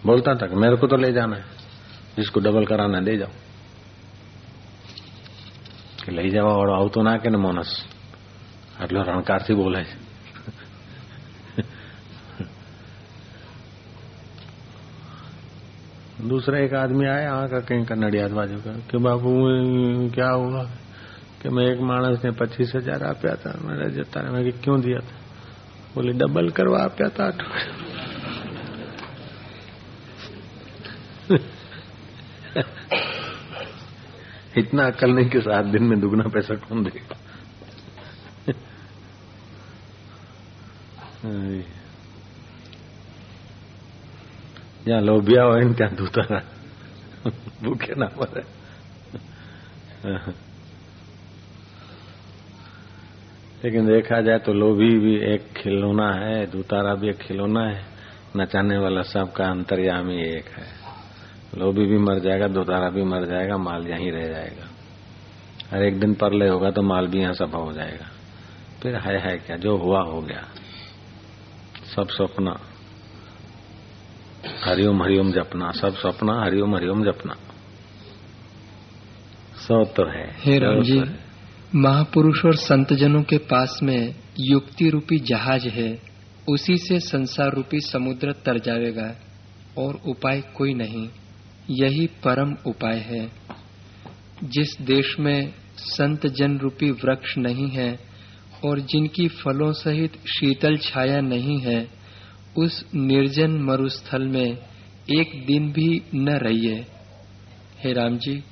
बोलता 0.07 0.35
था 0.35 0.47
कि 0.47 0.57
मेरे 0.57 0.77
को 0.77 0.87
तो 0.87 0.97
ले 0.97 1.13
जाना 1.13 1.37
है 1.37 1.45
जिसको 2.17 2.41
डबल 2.41 2.65
कराना 2.67 3.01
दे 3.01 3.17
जाओ 3.17 3.31
કે 6.01 6.13
લઈ 6.13 6.31
જવા 6.31 6.53
વાળો 6.53 6.75
આવતો 6.75 7.03
ના 7.03 7.19
કે 7.19 7.31
ને 7.31 7.39
મોનસ 7.39 7.71
આટલો 8.81 9.01
રણકારથી 9.03 9.55
બોલે 9.55 9.81
છે 9.85 9.97
दूसरा 16.24 16.60
एक 16.60 16.74
आदमी 16.74 17.06
आया 17.06 17.34
वहाँ 17.36 17.48
का 17.48 17.60
कहीं 17.60 17.86
का 17.86 17.96
नडियाद 17.96 18.32
बाजू 18.32 18.58
का, 18.58 18.72
कि 18.92 18.98
बाबू 18.98 19.32
क्या 20.16 20.30
हुआ? 20.30 20.64
कि 21.42 21.50
मैं 21.50 21.66
एक 21.66 21.80
मानस 21.80 22.24
ने 22.26 22.32
पच्चीस 22.32 22.72
हज़ार 22.76 23.04
आप्या 23.04 23.36
था 23.36 23.52
जता 23.88 24.22
मैं 24.32 24.52
क्यों 24.52 24.82
दिया 24.82 25.00
था? 25.00 25.16
बोले, 25.96 26.14
डबल 26.14 26.50
करवा 26.50 26.84
आप्या 26.84 27.10
था 27.10 27.28
इतना 34.58 34.86
अकल 34.86 35.12
नहीं 35.12 35.30
कि 35.30 35.40
सात 35.42 35.66
दिन 35.66 35.84
में 35.84 36.00
दुगना 36.00 36.24
पैसा 36.24 36.56
कौन 36.56 36.84
देगा? 36.84 37.18
જ્યાં 44.87 45.05
લોભિયા 45.05 45.47
હોય 45.47 45.65
ને 45.65 45.75
ત્યાં 45.75 45.97
ધૂતા 45.97 46.43
ભૂખે 47.63 47.93
ના 47.95 48.11
પડે 48.19 48.43
लेकिन 53.63 53.87
देखा 53.87 54.21
जाए 54.21 54.39
तो 54.39 54.53
लोभी 54.55 54.91
भी 54.99 55.15
एक 55.25 55.53
खिलौना 55.57 56.09
है 56.15 56.47
दूतारा 56.47 56.95
भी 56.95 57.09
एक 57.09 57.19
खिलौना 57.19 57.63
है 57.67 57.81
नचाने 58.37 58.77
वाला 58.79 59.03
सबका 59.05 59.45
अंतर्यामी 59.47 60.19
एक 60.29 60.49
है 60.49 60.67
लोभी 61.55 61.87
भी 61.87 61.99
मर 61.99 62.19
जाएगा 62.19 62.49
दूतारा 62.49 62.89
भी 62.91 63.03
मर 63.05 63.25
जाएगा 63.27 63.57
माल 63.59 63.87
यहीं 63.87 64.11
रह 64.13 64.27
जाएगा 64.29 64.67
हर 65.71 65.83
एक 65.83 65.99
दिन 66.01 66.15
परले 66.15 66.49
होगा 66.49 66.71
तो 66.71 66.83
माल 66.83 67.07
भी 67.07 67.19
यहाँ 67.19 67.35
सफा 67.35 67.59
हो 67.59 67.73
जाएगा 67.73 68.09
फिर 68.83 68.97
है 68.99 69.19
है 69.19 69.37
क्या 69.39 69.57
जो 69.57 69.77
हुआ 69.77 70.03
हो 70.03 70.21
गया 70.23 70.45
सब 71.95 72.09
सपना 72.11 72.55
हरिओम 74.44 75.04
हरिओम 75.04 75.32
जपना 75.32 75.72
सब 75.72 75.96
सपना 75.96 76.34
हरिओम 76.46 76.76
हरिओम 76.76 77.04
जपना। 77.04 77.34
सो 79.58 79.84
तो 79.86 80.08
है। 80.10 80.26
हे 80.40 80.58
राम 80.60 80.82
जी 80.82 81.00
महापुरुष 81.76 82.46
और 82.46 82.56
संत 82.56 82.94
जनों 82.94 83.22
के 83.24 83.38
पास 83.38 83.80
में 83.84 84.16
युक्ति 84.40 84.90
रूपी 84.90 85.20
जहाज़ 85.20 85.68
है 85.68 86.02
उसी 86.50 86.78
से 86.78 87.00
संसार 87.00 87.54
रूपी 87.54 87.80
समुद्र 87.80 88.32
तर 88.32 88.60
जाएगा 88.60 89.16
और 89.78 90.00
उपाय 90.08 90.42
कोई 90.42 90.74
नहीं 90.74 91.08
यही 91.70 92.08
परम 92.08 92.56
उपाय 92.68 92.98
है। 92.98 93.26
जिस 94.44 94.78
देश 94.82 95.16
में 95.20 95.54
संत 95.78 96.28
जन 96.28 96.58
रूपी 96.58 96.92
वृक्ष 96.92 97.38
नहीं 97.38 97.70
है 97.70 98.00
और 98.66 98.80
जिनकी 98.80 99.28
फलों 99.28 99.72
सहित 99.74 100.18
शीतल 100.28 100.78
छाया 100.78 101.22
नहीं 101.22 101.60
है 101.60 102.03
उस 102.58 102.86
निर्जन 102.96 103.52
मरुस्थल 103.52 104.22
में 104.22 104.58
एक 105.20 105.46
दिन 105.46 105.72
भी 105.72 106.02
न 106.16 106.30
रहिए। 106.30 106.86
हे 107.84 107.94
राम 107.94 108.18
जी 108.18 108.44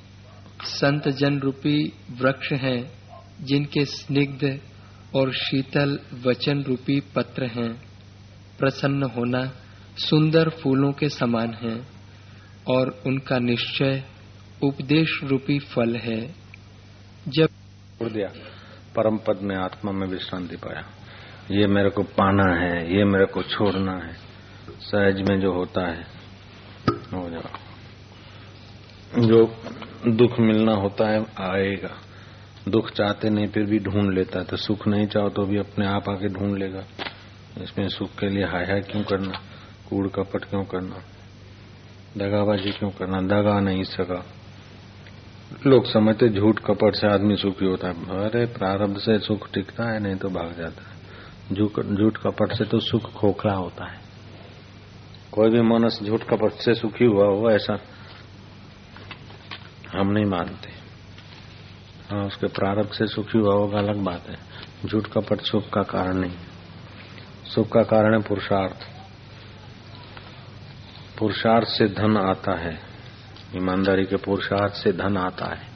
संत 0.64 1.08
जन 1.08 1.38
रूपी 1.38 1.92
वृक्ष 2.10 2.52
हैं, 2.52 2.92
जिनके 3.40 3.84
स्निग्ध 3.84 4.60
और 5.16 5.32
शीतल 5.32 5.98
वचन 6.26 6.62
रूपी 6.62 7.00
पत्र 7.00 7.46
हैं। 7.46 7.82
प्रसन्न 8.58 9.02
होना 9.02 9.52
सुंदर 9.98 10.48
फूलों 10.48 10.92
के 10.92 11.08
समान 11.08 11.54
है 11.54 11.86
और 12.68 13.02
उनका 13.06 13.38
निश्चय 13.38 14.04
उपदेश 14.62 15.20
रूपी 15.24 15.58
फल 15.58 15.96
है। 15.96 16.34
जब 17.28 17.48
दिया। 18.02 18.28
परम 18.96 19.16
पद 19.16 19.38
में 19.42 19.56
आत्मा 19.56 19.92
में 19.92 20.06
विश्रांति 20.06 20.56
पाया। 20.56 21.01
ये 21.50 21.66
मेरे 21.66 21.90
को 21.90 22.02
पाना 22.02 22.54
है, 22.54 22.96
ये 22.96 23.04
मेरे 23.04 23.26
को 23.26 23.42
छोड़ना 23.42 23.92
है। 23.92 24.12
सहज 24.80 25.30
में 25.30 25.40
जो 25.40 25.52
होता 25.52 25.88
है, 25.88 26.02
हो 26.90 27.30
जाओ। 27.30 27.42
जो 29.22 29.56
दुख 30.08 30.38
मिलना 30.40 30.72
होता 30.72 31.08
है, 31.08 31.20
आएगा। 31.40 31.90
दुख 32.68 32.90
चाहते 32.90 33.30
नहीं, 33.30 33.48
फिर 33.48 33.62
भी 33.62 33.78
ढूंढ 33.78 34.14
लेता 34.14 34.38
है। 34.38 34.44
तो 34.44 34.56
सुख 34.56 34.88
नहीं 34.88 35.06
चाहो 35.06 35.28
तो 35.28 35.42
भी 35.42 35.58
अपने 35.58 35.86
आप 35.86 36.08
आके 36.08 36.28
ढूंढ 36.28 36.58
लेगा। 36.58 36.84
इसमें 37.62 37.88
सुख 37.88 38.10
के 38.18 38.28
लिए 38.28 38.44
हाय 38.44 38.64
हाय 38.64 38.80
क्यों 38.80 39.02
करना? 39.02 39.40
कूड़ 39.90 40.08
कपट 40.08 40.44
क्यों 40.44 40.64
करना? 40.64 40.96
दगाबाजी 42.18 42.70
क्यों 42.70 42.90
करना? 42.90 43.20
दगा 43.20 43.60
नहीं 43.60 43.84
सका। 43.84 44.26
लोग 45.66 45.92
समझते 45.92 46.28
झूठ 46.28 46.60
कपट 46.60 46.94
से 46.94 47.06
आदमी 47.06 47.36
सुखी 47.36 47.66
होता 47.66 47.88
है। 47.88 47.94
अरे 47.94 48.46
प्रारब्ध 48.46 48.98
से 48.98 49.18
सुख 49.18 49.52
टिकता 49.52 49.84
है, 49.84 50.00
नहीं 50.00 50.16
तो 50.16 50.28
भाग 50.28 50.54
जाता 50.58 50.82
है। 50.82 50.91
झूठ 51.52 52.16
कपट 52.18 52.52
से 52.52 52.64
तो 52.64 52.78
सुख 52.80 53.12
खोखला 53.12 53.52
होता 53.52 53.90
है। 53.90 54.00
कोई 55.32 55.50
भी 55.50 55.60
मनुष्य 55.60 56.04
झूठ 56.04 56.22
कपट 56.22 56.52
से 56.54 56.74
सुखी 56.74 57.04
हुआ 57.04 57.26
हो, 57.26 57.50
ऐसा 57.50 57.78
हम 59.92 60.10
नहीं 60.10 60.24
मानते। 60.24 60.70
हाँ 62.10 62.24
उसके 62.26 62.46
प्रारब्ध 62.48 62.92
से 62.92 63.06
सुखी 63.06 63.38
हुआ 63.38 63.54
होगा, 63.54 63.78
अलग 63.78 63.96
बात 63.96 64.28
है। 64.28 64.38
झूठ 64.86 65.06
कपट 65.08 65.40
सुख 65.40 65.68
का 65.70 65.82
कारण 65.82 66.16
नहीं 66.16 66.36
सुख 67.44 67.68
का 67.68 67.82
कारण 67.82 68.14
है 68.14 68.22
पुरुषार्थ। 68.22 68.86
पुरुषार्थ 71.18 71.68
से 71.68 71.86
धन 71.86 72.16
आता 72.16 72.58
है। 72.58 72.78
ईमानदारी 73.56 74.04
के 74.04 74.16
पुरुषार्थ 74.16 74.74
से 74.74 74.92
धन 74.92 75.16
आता 75.16 75.46
है। 75.46 75.70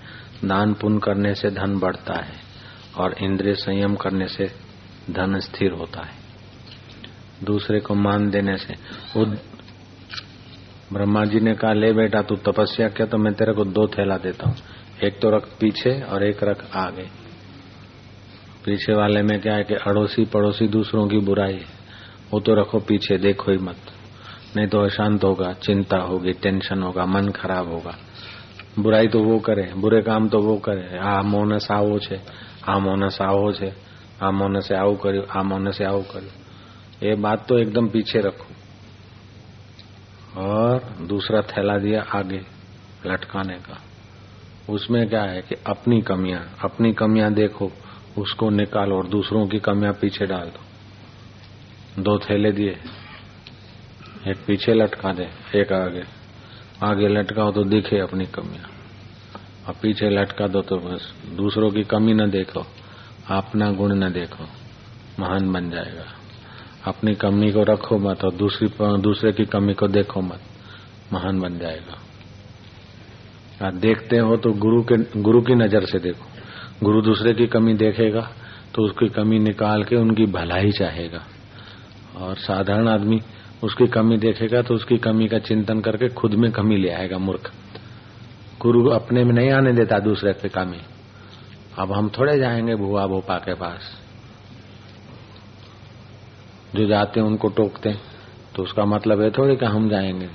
दान 0.45 0.73
पुण्य 0.75 1.00
करने 1.04 1.35
से 1.35 1.50
धन 1.50 1.78
बढ़ता 1.78 2.14
है 2.14 2.35
और 2.99 3.14
इंद्रिय 3.23 3.54
संयम 3.54 3.95
करने 3.97 4.26
से 4.28 4.45
धन 5.12 5.39
स्थिर 5.39 5.72
होता 5.74 6.01
है 6.01 6.20
दूसरे 7.44 7.80
को 7.80 7.96
मान 7.98 8.30
देने 8.30 8.58
से 8.58 8.74
वो 9.15 9.25
ब्रह्मा 10.94 11.24
जी 11.25 11.39
ने 11.39 11.53
कहा 11.56 11.74
ले 11.74 11.91
बेटा 11.94 12.22
तू 12.22 12.36
तपस्या 12.44 12.88
किया 12.89 13.08
तो 13.08 13.18
मैं 13.18 13.34
तेरे 13.34 13.53
को 13.53 13.65
दो 13.68 13.88
थैला 13.88 14.18
देता 14.20 14.48
हूँ 14.48 14.56
एक 15.03 15.20
तो 15.22 15.30
रख 15.30 15.48
पीछे 15.60 16.00
और 16.03 16.24
एक 16.24 16.44
रख 16.44 16.65
आगे 16.77 17.08
पीछे 18.65 18.94
वाले 18.94 19.22
में 19.24 19.39
क्या 19.41 19.53
है 19.53 19.63
कि 19.63 19.75
अड़ोसी 19.88 20.25
पड़ोसी 20.25 20.68
दूसरों 20.68 21.08
की 21.08 21.20
बुराई 21.25 21.53
है 21.53 21.80
वो 22.32 22.39
तो 22.39 22.53
रखो 22.53 22.80
पीछे 22.80 23.18
देखो 23.18 23.51
ही 23.51 23.58
मत 23.60 23.91
नहीं 24.56 24.68
तो 24.68 24.80
अशांत 24.80 25.24
होगा 25.24 25.51
चिंता 25.60 25.98
होगी 26.01 26.34
टेंशन 26.41 26.82
होगा 26.84 27.06
मन 27.06 27.30
खराब 27.32 27.72
होगा 27.72 27.96
बुराई 28.80 29.08
तो 29.08 29.20
वो 29.20 29.39
करे 29.39 29.72
बुरे 29.75 30.01
काम 30.01 30.27
तो 30.30 30.39
वो 30.39 30.58
करे 30.60 30.98
आ 31.00 31.22
मोनस 31.24 31.72
આવો 31.72 31.98
છે 32.00 32.20
આ 32.68 32.77
મોનસ 32.80 33.22
આવો 33.22 33.51
છે 33.53 33.70
આ 34.22 34.32
મોનસે 34.34 34.74
આવું 34.75 34.98
કર્યું 34.98 35.25
આ 35.30 35.41
મોનસે 35.44 35.84
આવું 35.86 36.06
કર્યું 36.06 36.39
ये 37.01 37.15
बात 37.18 37.46
तो 37.48 37.58
एकदम 37.58 37.88
पीछे 37.89 38.20
रखो 38.22 38.48
और 40.41 40.84
दूसरा 41.03 41.41
थैला 41.48 41.77
दिया 41.77 42.01
आगे 42.13 42.41
लटकाने 43.06 43.56
का 43.60 43.77
उसमें 44.70 45.08
क्या 45.10 45.24
है 45.24 45.41
कि 45.41 45.56
अपनी 45.68 46.01
कमियां 46.01 46.41
अपनी 46.63 46.91
कमियां 46.94 47.34
देखो 47.34 47.72
उसको 48.18 48.50
निकालो 48.51 48.98
और 48.98 49.08
दूसरों 49.08 49.46
की 49.48 49.60
कमियां 49.60 49.94
पीछे 49.94 50.25
डाल 50.25 50.48
दो 50.50 50.62
दो 52.01 52.18
थैले 52.20 52.51
दिए 52.51 52.75
एक 54.27 54.46
पीछे 54.48 54.74
लटका 54.74 55.13
दे 55.13 55.27
एक 55.56 55.74
आगे 55.74 56.03
आगे 56.84 57.08
लटकाओ 57.08 57.51
तो 57.51 57.63
दिखे 57.65 58.00
अपनी 58.00 58.25
कमियां 58.30 58.70
और 59.68 59.75
पीछे 59.82 60.10
लटका 60.12 60.48
दो 60.48 60.62
तो 60.63 60.77
बस 60.80 61.13
दूसरों 61.36 61.72
की 61.72 61.84
कमी 61.88 62.13
न 62.13 62.30
देखो 62.30 62.65
अपना 63.26 63.71
गुण 63.73 63.92
न 63.95 64.12
देखो, 64.12 64.45
महान 65.21 65.52
बन 65.52 65.71
जाएगा। 65.71 66.04
अपनी 66.87 67.14
कमी 67.14 67.50
को 67.52 67.62
रखो 67.64 67.99
मत 67.99 68.25
और 68.25 68.35
दूसरी 68.35 68.68
दूसरे 69.00 69.33
की 69.33 69.45
कमी 69.47 69.75
को 69.75 69.88
देखो 69.88 70.21
मत, 70.21 70.40
महान 71.12 71.40
बन 71.40 71.59
जाएगा। 71.59 71.99
आप 73.66 73.75
देखते 73.76 74.18
हो 74.18 74.37
तो 74.37 74.52
गुरु 74.54 74.83
के, 74.83 74.97
गुरु 75.21 75.40
की 75.40 75.54
नज़र 75.54 75.87
से 75.87 75.99
देखो। 75.99 76.85
गुरु 76.85 77.02
दूसरे 77.02 77.33
की 77.35 77.47
कमी 77.49 77.75
देखेगा 77.75 78.28
तो 78.75 78.83
उसकी 78.83 79.09
कमी 79.11 79.38
निकाल 79.38 79.85
के 79.85 79.97
उनकी 79.97 80.26
भलाई 80.33 80.71
चाहेगा। 80.71 81.23
और 82.16 82.37
साधारण 82.38 82.88
आदमी 82.88 83.21
उसकी 83.62 83.87
कमी 83.88 84.16
देखेगा 84.18 84.62
तो 84.62 84.75
उसकी 84.75 84.97
कमी 84.99 85.28
का 85.28 85.38
चिंतन 85.40 85.80
करके 85.80 86.09
खुद 86.11 86.35
में 86.35 86.50
कमी 86.52 86.76
ले 86.76 86.90
आएगा, 86.90 87.18
मूर्ख। 87.18 87.52
गुरु 88.61 88.88
अपने 88.90 89.25
में 89.25 89.33
नहीं 89.33 89.50
आने 89.50 89.73
देता 89.73 89.99
दूसरे 89.99 90.33
पे 90.33 90.49
कमी। 90.49 90.80
अब 91.78 91.92
हम 91.92 92.09
थोड़े 92.09 92.38
जाएँगे 92.38 92.75
भुआ 92.75 93.06
भोपा 93.06 93.37
के 93.38 93.54
पास। 93.54 93.90
जो 96.75 96.87
जाते 96.87 97.21
हैं 97.21 97.26
उनको 97.26 97.49
टोकते 97.49 97.88
हैं 97.88 98.00
तो 98.56 98.62
उसका 98.62 98.85
मतलब 98.85 99.21
है 99.23 99.30
थोड़ी 99.30 99.56
कि 99.56 99.66
हम 99.66 99.88
जाएँगे। 99.90 100.28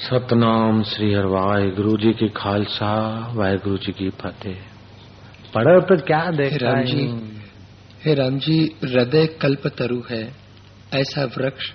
सतनाम 0.00 0.82
श्री 0.82 1.12
हर 1.14 1.26
वाहिगुरु 1.26 1.96
जी 1.96 2.12
की 2.12 2.28
खालसा 2.28 2.92
वाहिगुरु 3.34 3.76
जी 3.76 3.92
की 3.92 4.10
फतेह। 4.20 4.58
पढ़ो 5.54 5.80
तो 5.80 5.96
क्या 6.02 6.20
देख 6.32 6.52
राम 6.62 6.82
जी 6.84 7.04
हे। 8.04 8.14
राम 8.14 8.38
जी 8.38 8.58
हृदय 8.84 9.26
कल्प 9.40 9.66
तरु 9.78 10.02
है 10.10 10.22
ऐसा 10.94 11.24
वृक्ष 11.36 11.70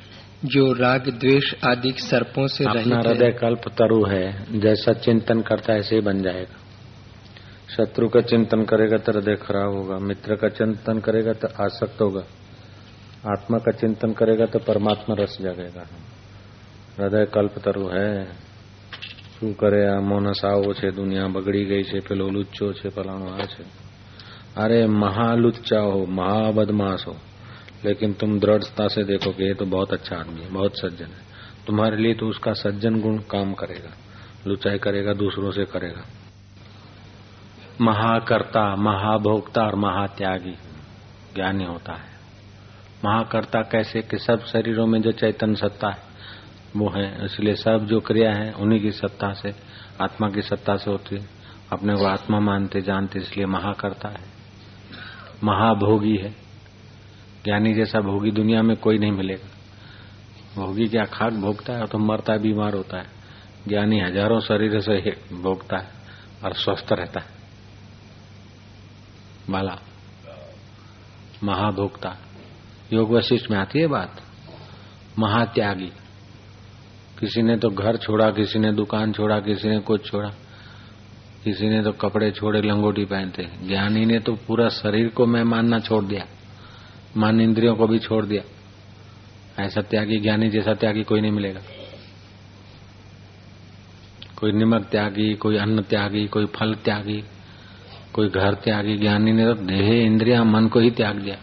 जो 0.47 0.73
राग 0.75 1.09
द्वेष 1.17 1.53
आदि 1.65 1.93
सर्पों 2.01 2.47
से 2.49 2.65
अपना 2.65 3.01
रहित 3.01 3.07
हृदय 3.07 3.25
है 3.25 3.33
कल्प 3.39 3.69
तरु 3.75 4.05
है 4.07 4.25
जैसा 4.61 4.93
चिंतन 5.01 5.41
करता 5.43 5.73
है 5.73 5.79
ऐसे 5.79 5.95
ही 5.95 6.03
बन 6.03 6.23
जाएगा 6.23 6.59
शत्रु 7.71 8.09
का 8.09 8.21
चिंतन 8.27 8.65
करेगा 8.65 8.99
तो 8.99 9.13
हृदय 9.13 9.37
खराब 9.43 9.75
होगा 9.75 9.99
मित्र 10.05 10.37
का 10.37 10.49
चिंतन 10.55 11.01
करेगा 11.01 11.33
तो 11.35 11.49
आसक्त 11.65 12.01
होगा 12.01 12.25
आत्मा 13.29 13.59
का 13.59 13.77
चिंतन 13.79 14.13
करेगा 14.15 14.47
तो 14.47 14.59
परमात्मा 14.65 15.17
रस 15.17 15.37
जगेगा 15.41 15.87
હૃદય 16.99 17.27
કલ્પતરુ 17.27 17.85
હે 17.89 18.07
શું 19.35 19.53
કરે 19.55 19.83
આ 19.87 20.01
મોનસ 20.03 20.41
આવો 20.45 20.73
છે 20.75 20.89
દુનિયા 20.93 21.29
બગડી 21.29 21.65
ગઈ 21.65 21.85
છે 21.85 22.01
પેલો 22.01 22.27
લુચ્ચો 22.29 22.67
છે 22.73 22.89
ફલાણો 22.89 23.29
આ 23.35 23.47
છે 23.47 23.65
अरे 24.57 24.81
महालुच्चा 24.95 25.81
हो 25.83 25.99
महाबदमाश 26.11 27.07
हो 27.07 27.15
लेकिन 27.86 28.14
तुम 28.14 28.40
दृढ़ता 28.40 28.88
से 28.88 29.04
देखो 29.04 29.32
कि 29.32 29.44
ये 29.44 29.54
तो 29.54 29.66
बहुत 29.66 29.94
अच्छा 29.94 30.16
आदमी 30.16 30.42
है, 30.42 30.50
बहुत 30.50 30.80
सज्जन 30.80 31.06
है। 31.06 31.26
तुम्हारे 31.68 31.98
लिए 31.98 32.14
तो 32.14 32.28
उसका 32.28 32.54
सज्जन 32.54 33.02
गुण 33.02 33.18
काम 33.18 33.54
करेगा, 33.54 33.94
लुचाई 34.48 34.78
करेगा, 34.78 35.14
दूसरों 35.14 35.52
से 35.52 35.66
करेगा। 35.66 36.06
महाकर्ता, 37.82 38.76
महाभोक्ता 38.76 39.62
और 39.62 39.76
महात्यागी 39.76 40.56
ज्ञानी 41.36 41.66
होता 41.66 41.94
है। 41.94 42.16
महाकर्ता 43.06 43.62
कैसे 43.62 44.02
कि 44.02 44.18
सब 44.18 44.46
शरीरों 44.46 44.88
में 44.88 45.02
जो 45.02 45.12
चैतन्य 45.12 45.56
सत्ता 45.56 45.90
है, 45.90 45.98
वो 46.76 46.90
है, 46.90 47.26
इसलिए 47.26 47.56
सब 47.56 47.86
जो 47.86 48.00
क्रिया 48.00 48.34
है, 48.34 48.52
उन्हीं 48.52 48.82
की 48.82 48.92
सत्ता 48.92 49.34
से, 49.34 49.56
आत्मा 50.02 50.30
की 50.30 50.42
सत्ता 50.42 50.76
से 50.78 50.92
होती 50.92 51.16
है। 51.16 51.30
अपने 51.72 51.96
को 51.96 52.06
आत्मा 52.06 52.40
मानते, 52.40 52.82
जानते, 52.82 53.20
इसलिए 53.20 53.46
महाकर्ता 53.46 54.10
है। 54.10 54.24
महाभोगी 55.44 56.18
है। 56.18 56.45
ज्ञानी 57.46 57.74
जैसा 57.74 58.00
भोगी 58.02 58.32
दुनिया 58.32 58.62
में 58.62 58.76
कोई 58.78 58.98
नहीं 58.98 59.12
मिलेगा। 59.12 59.48
भोगी 60.56 60.88
क्या 60.88 61.04
खाक 61.08 61.34
भोगता 61.36 61.74
है 61.74 61.86
तो 61.88 61.98
मरता 62.00 62.34
है, 62.34 62.40
बीमार 62.40 62.74
होता 62.74 62.98
है। 62.98 63.06
ज्ञानी 63.68 64.00
हज़ारों 64.02 64.40
शरीर 64.42 64.80
से 64.82 65.00
भोगता 65.34 65.78
है 65.78 65.90
और 66.44 66.54
स्वस्थ 66.56 66.92
रहता 66.92 67.20
है। 67.20 67.34
बाला, 69.50 69.78
महाभोक्ता, 71.44 72.16
योग 72.94 73.12
वशिष्ठ 73.12 73.52
में 73.52 73.58
आती 73.58 73.80
है 73.80 73.88
बात? 73.88 74.22
महात्यागी, 75.20 75.92
किसी 77.20 77.42
ने 77.42 77.58
तो 77.58 77.70
घर 77.70 77.98
छोड़ा, 77.98 78.30
किसी 78.32 78.60
ने 78.60 78.72
दुकान 78.74 79.12
छोड़ा, 79.12 79.40
किसी 79.40 79.70
ने 79.70 79.80
कुछ 79.80 80.06
छोड़ा, 80.06 80.30
किसी 81.44 81.70
ने 81.70 81.82
तो 81.84 81.92
कपड़े 81.92 82.32
छोड़े, 82.32 82.62
लंगोटी 82.62 83.06
पहनते। 83.06 83.48
ज्ञानी 83.68 84.06
ने 84.06 84.20
तो 84.20 84.34
पूरा 84.48 84.68
शरीर 84.70 85.10
को 85.10 85.26
मैं 85.26 85.44
मानना 85.46 85.80
छोड़ 85.80 86.04
दिया। 86.04 86.26
मान 87.18 87.42
इंद्रियों 87.42 87.76
को 87.76 87.88
भी 87.88 88.00
छोड़ 88.00 88.26
दिया। 88.26 88.44
ऐसा 89.64 89.82
त्यागी 89.82 90.20
ज्ञानी 90.20 90.50
जैसा 90.50 90.74
त्यागी 90.74 91.04
कोई 91.04 91.22
नहीं 91.22 91.32
मिलेगा। 91.32 91.62
कोई 94.38 94.52
निमक 94.52 94.86
त्यागी, 94.86 95.34
कोई 95.34 95.58
अन्न 95.58 95.82
त्यागी, 95.82 96.28
कोई 96.28 96.46
फल 96.46 96.76
त्यागी, 96.76 97.24
कोई 98.14 98.30
घर 98.30 98.54
त्यागी, 98.54 98.98
ज्ञानी 98.98 99.32
ने 99.32 99.46
तो 99.46 99.54
देह 99.54 100.06
इंद्रिया 100.06 100.44
मन 100.44 100.68
को 100.68 100.80
ही 100.80 100.92
त्याग 100.92 101.16
दिया। 101.16 101.38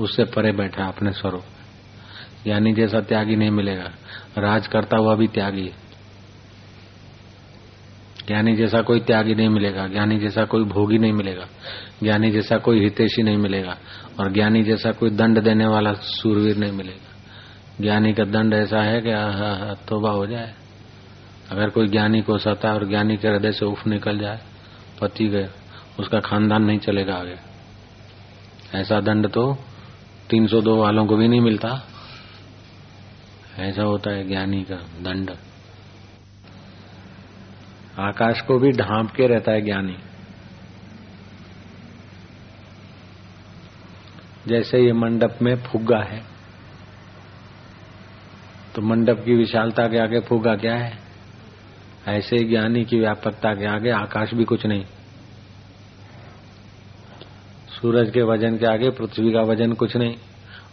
उससे 0.00 0.24
परे 0.24 0.52
बैठा 0.52 0.84
अपने 0.84 1.12
स्वरूप 1.12 1.44
ज्ञानी 2.44 2.72
जैसा 2.72 3.00
त्यागी 3.00 3.36
नहीं 3.36 3.50
मिलेगा। 3.50 3.90
राज 4.38 4.66
करता 4.66 4.96
हुआ 4.96 5.14
भी 5.14 5.26
त्यागी 5.26 5.66
है। 5.66 5.83
ज्ञानी 8.26 8.54
जैसा 8.56 8.80
कोई 8.82 9.00
त्यागी 9.00 9.34
नहीं 9.34 9.48
मिलेगा, 9.48 9.86
ज्ञानी 9.88 10.18
जैसा 10.18 10.44
कोई 10.44 10.64
भोगी 10.64 10.98
नहीं 10.98 11.12
मिलेगा, 11.12 11.46
ज्ञानी 12.02 12.30
जैसा 12.30 12.56
कोई 12.56 12.80
हितेशी 12.80 13.22
नहीं 13.22 13.36
मिलेगा, 13.36 13.76
और 14.20 14.32
ज्ञानी 14.32 14.62
जैसा 14.62 14.92
कोई 14.92 15.10
दंड 15.10 15.42
देने 15.42 15.66
वाला 15.66 15.92
सूरवीर 15.92 16.56
नहीं 16.56 16.72
मिलेगा। 16.72 17.12
ज्ञानी 17.80 18.12
का 18.14 18.24
दंड 18.24 18.54
ऐसा 18.54 18.82
है 18.82 19.00
कि 19.06 19.12
तोबा 19.88 20.10
हो 20.10 20.26
जाए। 20.26 20.54
अगर 21.50 21.70
कोई 21.70 21.88
ज्ञानी 21.88 22.20
को 22.22 22.38
सता 22.38 22.72
और 22.74 22.88
ज्ञानी 22.88 23.16
के 23.16 23.28
हृदय 23.28 23.52
से 23.52 23.66
उफ 23.66 23.86
निकल 23.86 24.18
जाए, 24.18 24.40
पति 25.00 25.28
गए 25.28 25.48
उसका 25.98 26.20
खानदान 26.20 26.64
नहीं 26.64 26.78
चलेगा 26.78 27.14
आगे। 27.14 27.36
ऐसा 28.74 29.00
दंड 29.00 29.28
तो 29.28 29.44
302 30.30 30.76
वालों 30.76 31.06
को 31.06 31.16
भी 31.16 31.28
नहीं 31.28 31.40
मिलता। 31.40 31.80
ऐसा 33.58 33.82
होता 33.82 34.10
है 34.10 34.26
ज्ञानी 34.28 34.62
का 34.62 34.76
दंड। 35.02 35.30
आकाश 37.98 38.40
को 38.40 38.58
भी 38.58 38.70
ढांप 38.72 39.10
के 39.10 39.26
रहता 39.26 39.52
है 39.52 39.60
ज्ञानी। 39.60 39.96
जैसे 44.48 44.78
ये 44.78 44.92
मंडप 44.94 45.38
में 45.42 45.54
फुग्गा 45.62 45.98
है 46.02 46.22
तो 48.74 48.82
मंडप 48.82 49.22
की 49.24 49.34
विशालता 49.34 49.86
के 49.88 49.98
आगे 49.98 50.20
फुग्गा 50.20 50.54
क्या 50.56 50.74
है? 50.74 50.92
ऐसे 52.08 52.36
ही 52.36 52.44
ज्ञानी 52.44 52.84
की 52.84 52.98
व्यापकता 53.00 53.54
के 53.54 53.66
आगे 53.66 53.90
आकाश 53.92 54.34
भी 54.34 54.44
कुछ 54.44 54.66
नहीं। 54.66 54.84
सूरज 57.70 58.10
के 58.10 58.22
वज़न 58.22 58.56
के 58.58 58.66
आगे 58.66 58.90
पृथ्वी 58.90 59.32
का 59.32 59.42
वज़न 59.42 59.72
कुछ 59.74 59.96
नहीं, 59.96 60.14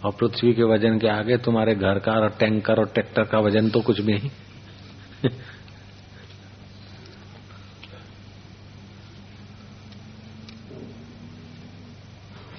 और 0.06 0.12
पृथ्वी 0.12 0.54
के 0.54 0.64
वज़न 0.64 0.98
के 1.00 1.08
आगे 1.10 1.38
तुम्हारे 1.40 1.76
घर 1.76 2.00
का 2.00 2.14
और 2.14 2.30
टैंकर 2.40 2.80
और 2.80 2.88
ट्रैक्टर 2.88 3.24
का 3.24 3.40
वज़न 3.40 3.70
तो 3.70 3.82
कुछ 3.82 4.02
भी 4.02 4.14
नहीं। 4.14 4.30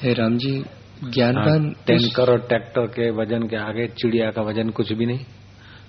हे 0.02 0.12
राम 0.12 0.36
जी 0.36 0.64
ज्ञानवान 1.04 1.48
हाँ, 1.48 1.74
टैंकर 1.86 2.30
और 2.30 2.38
ट्रैक्टर 2.38 2.86
के 2.86 3.10
वज़न 3.10 3.48
के 3.48 3.56
आगे 3.56 3.88
चिड़िया 3.88 4.30
का 4.30 4.42
वज़न 4.42 4.70
कुछ 4.70 4.92
भी 4.92 5.06
नहीं। 5.06 5.26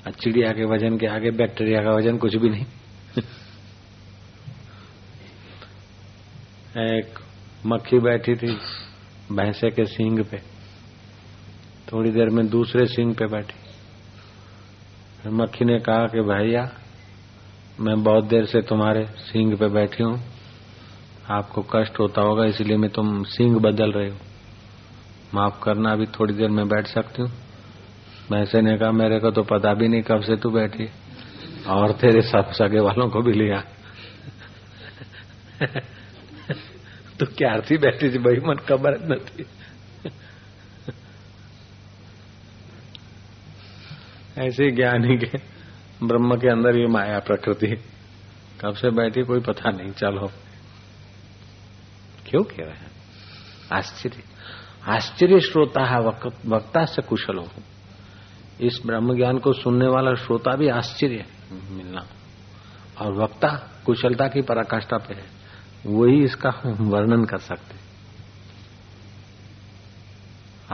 और 0.06 0.12
चिड़िया 0.12 0.52
के 0.52 0.66
वज़न 0.66 0.98
के 0.98 1.08
आगे 1.08 1.32
बैक्टीरिया 1.32 1.84
का 1.84 1.92
वज़न 1.92 2.18
कुछ 2.18 2.36
भी 2.36 2.50
नहीं। 2.50 2.66
एक 6.78 7.06
मक्खी 7.66 8.00
बैठी 8.00 8.36
थी 8.36 8.58
भैंसे 9.32 9.70
के 9.70 9.86
सींग 9.86 10.26
पे। 10.26 10.42
थोड़ी 11.94 12.12
देर 12.12 12.30
में 12.30 12.48
दूसरे 12.48 12.86
सींग 12.86 13.16
पे 13.16 13.28
बैठी। 13.28 13.56
मक्खी 15.30 15.66
ने 15.66 15.80
कहा 15.80 16.08
कि 16.08 16.22
भैया 16.22 16.72
मैं 17.80 18.04
बहुत 18.04 18.26
देर 18.26 18.46
से 18.46 18.62
तुम्हारे 18.62 19.06
सींग 19.06 19.58
पे 19.58 19.68
बैठी 19.68 20.04
हूँ। 20.04 20.33
आपको 21.32 21.66
कष्ट 21.76 22.00
होता 22.00 22.22
होगा, 22.22 22.46
इसलिए 22.46 22.78
मैं 22.78 22.90
तुम 22.90 23.24
सींग 23.24 23.56
बदल 23.56 23.92
रहे 23.92 24.10
हो। 24.10 24.18
माफ़ 25.34 25.64
करना, 25.64 25.92
अभी 25.92 26.06
थोड़ी 26.06 26.34
देर 26.34 26.50
में 26.50 26.68
बैठ 26.68 26.88
सकती 26.88 27.22
हूँ। 27.22 27.32
भैंसे 28.32 28.62
ने 28.62 28.78
कहा, 28.78 28.92
मेरे 28.92 29.20
को 29.20 29.32
तो 29.32 29.44
पता 29.44 29.74
भी 29.74 29.88
नहीं 29.88 30.02
कब 30.02 30.22
से 30.22 30.36
तू 30.36 30.50
बैठी 30.50 30.90
और 31.68 31.92
तेरे 31.92 32.22
सब 32.22 32.52
सगे 32.52 32.80
वालों 32.80 33.10
को 33.10 33.22
भी 33.22 33.34
लिया। 33.34 33.64
तो 37.20 37.26
क्या 37.26 37.60
थी 37.60 37.78
बैठी 37.78 38.10
थी 38.10 38.18
भाई 38.18 38.36
मन 38.36 38.56
खबर 38.56 39.00
नहीं 39.00 39.46
ऐसे 44.48 44.72
ज्ञानी 44.72 45.18
के 45.18 45.38
ब्रह्म 46.04 46.36
के 46.36 46.50
अंदर 46.50 46.76
ये 46.76 46.88
माया 46.88 47.20
प्रकृति। 47.20 47.68
कब 48.62 48.74
से 48.76 48.90
बैठी, 48.90 49.24
कोई 49.24 49.40
पता 49.40 49.70
नहीं, 49.70 49.92
चलो 49.92 50.32
क्यों 52.34 52.44
कह 52.44 52.56
रहे 52.60 52.72
हैं? 52.72 52.92
आश्चर्य। 53.74 54.24
आश्चर्य 54.88 55.40
श्रोता 55.40 55.86
है, 55.86 56.00
वक्ता 56.46 56.86
से 56.86 57.02
कुशल 57.02 57.38
हो। 57.38 57.48
इस 58.62 58.82
ब्रह्म 58.86 59.16
ज्ञान 59.16 59.38
को 59.38 59.54
सुनने 59.54 59.88
वाला 59.88 60.14
श्रोता 60.14 60.56
भी 60.56 60.68
आश्चर्य 60.68 61.26
मिलना। 61.52 62.08
और 63.02 63.14
वक्ता 63.14 63.82
कुशलता 63.86 64.28
की 64.28 64.42
पराकाष्ठा 64.42 64.98
पे 64.98 65.14
है। 65.14 65.26
वही 65.86 66.24
इसका 66.24 66.50
वर्णन 66.66 67.26
कर 67.26 67.38
सकते 67.38 67.76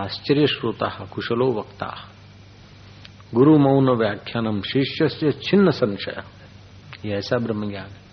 आश्चर्य 0.02 0.48
श्रोता 0.48 1.06
कुशलो 1.06 1.52
वक्ता 1.52 2.10
गुरु 3.34 3.58
मौन 3.58 3.90
व्याख्यानम 3.98 4.62
शिष्य 4.62 5.10
से 5.10 5.32
छिन्न 5.32 5.72
संशय। 5.72 6.24
ये 7.06 7.14
ऐसा 7.14 7.38
ब्रह्म 7.38 7.70
ज्ञान 7.70 7.86
है। 7.86 8.09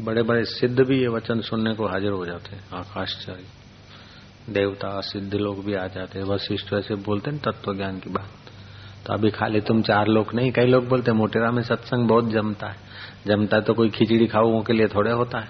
बड़े 0.00 0.22
बड़े 0.22 0.44
सिद्ध 0.44 0.80
भी 0.80 1.00
ये 1.00 1.08
वचन 1.08 1.40
सुनने 1.40 1.74
को 1.74 1.86
हाजिर 1.86 2.10
हो 2.10 2.24
जाते 2.26 2.56
हैं, 2.56 2.62
आकाशचारी। 2.72 4.52
देवता, 4.52 5.00
सिद्ध 5.00 5.34
लोग 5.34 5.64
भी 5.64 5.74
आ 5.74 5.86
जाते 5.86 6.18
हैं 6.18 6.26
वशिष्ठ 6.26 6.72
वैसे 6.72 6.94
बोलते 6.94 7.30
हैं 7.30 7.40
तत्व 7.40 7.74
ज्ञान 7.74 7.98
की 7.98 8.10
बात। 8.10 8.30
तो 9.06 9.12
अभी 9.12 9.30
खाली 9.30 9.60
तुम 9.60 9.82
चार 9.82 10.06
लोग 10.06 10.34
नहीं, 10.34 10.50
कई 10.52 10.66
लोग 10.66 10.88
बोलते 10.88 11.12
मोटेरा 11.12 11.50
में 11.50 11.62
सत्संग 11.62 12.08
बहुत 12.08 12.30
जमता 12.30 12.68
है। 12.68 12.76
जमता 13.26 13.56
है 13.56 13.62
तो 13.62 13.74
कोई 13.74 13.90
खिचड़ी 13.90 14.26
खाओ 14.26 14.62
के 14.62 14.72
लिए 14.72 14.88
थोड़े 14.88 15.12
होता 15.12 15.38
है, 15.38 15.48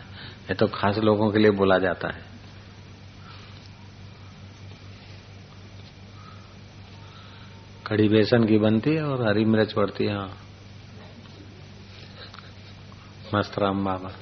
ये 0.49 0.55
तो 0.55 0.67
खास 0.67 0.99
लोगों 0.99 1.31
के 1.33 1.39
लिए 1.39 1.51
बोला 1.51 1.79
जाता 1.79 2.09
है। 2.09 2.23
कड़ी 7.87 8.09
बेसन 8.09 8.45
की 8.45 8.59
बनती 8.59 8.91
है 8.91 9.03
और 9.03 9.27
हरी 9.29 9.45
मिर्च 9.45 9.73
पड़ती 9.73 10.05
है 10.05 10.15
हाँ। 10.15 10.37
मस्त 13.35 13.59
राम 13.59 13.85
बाबा। 13.85 14.13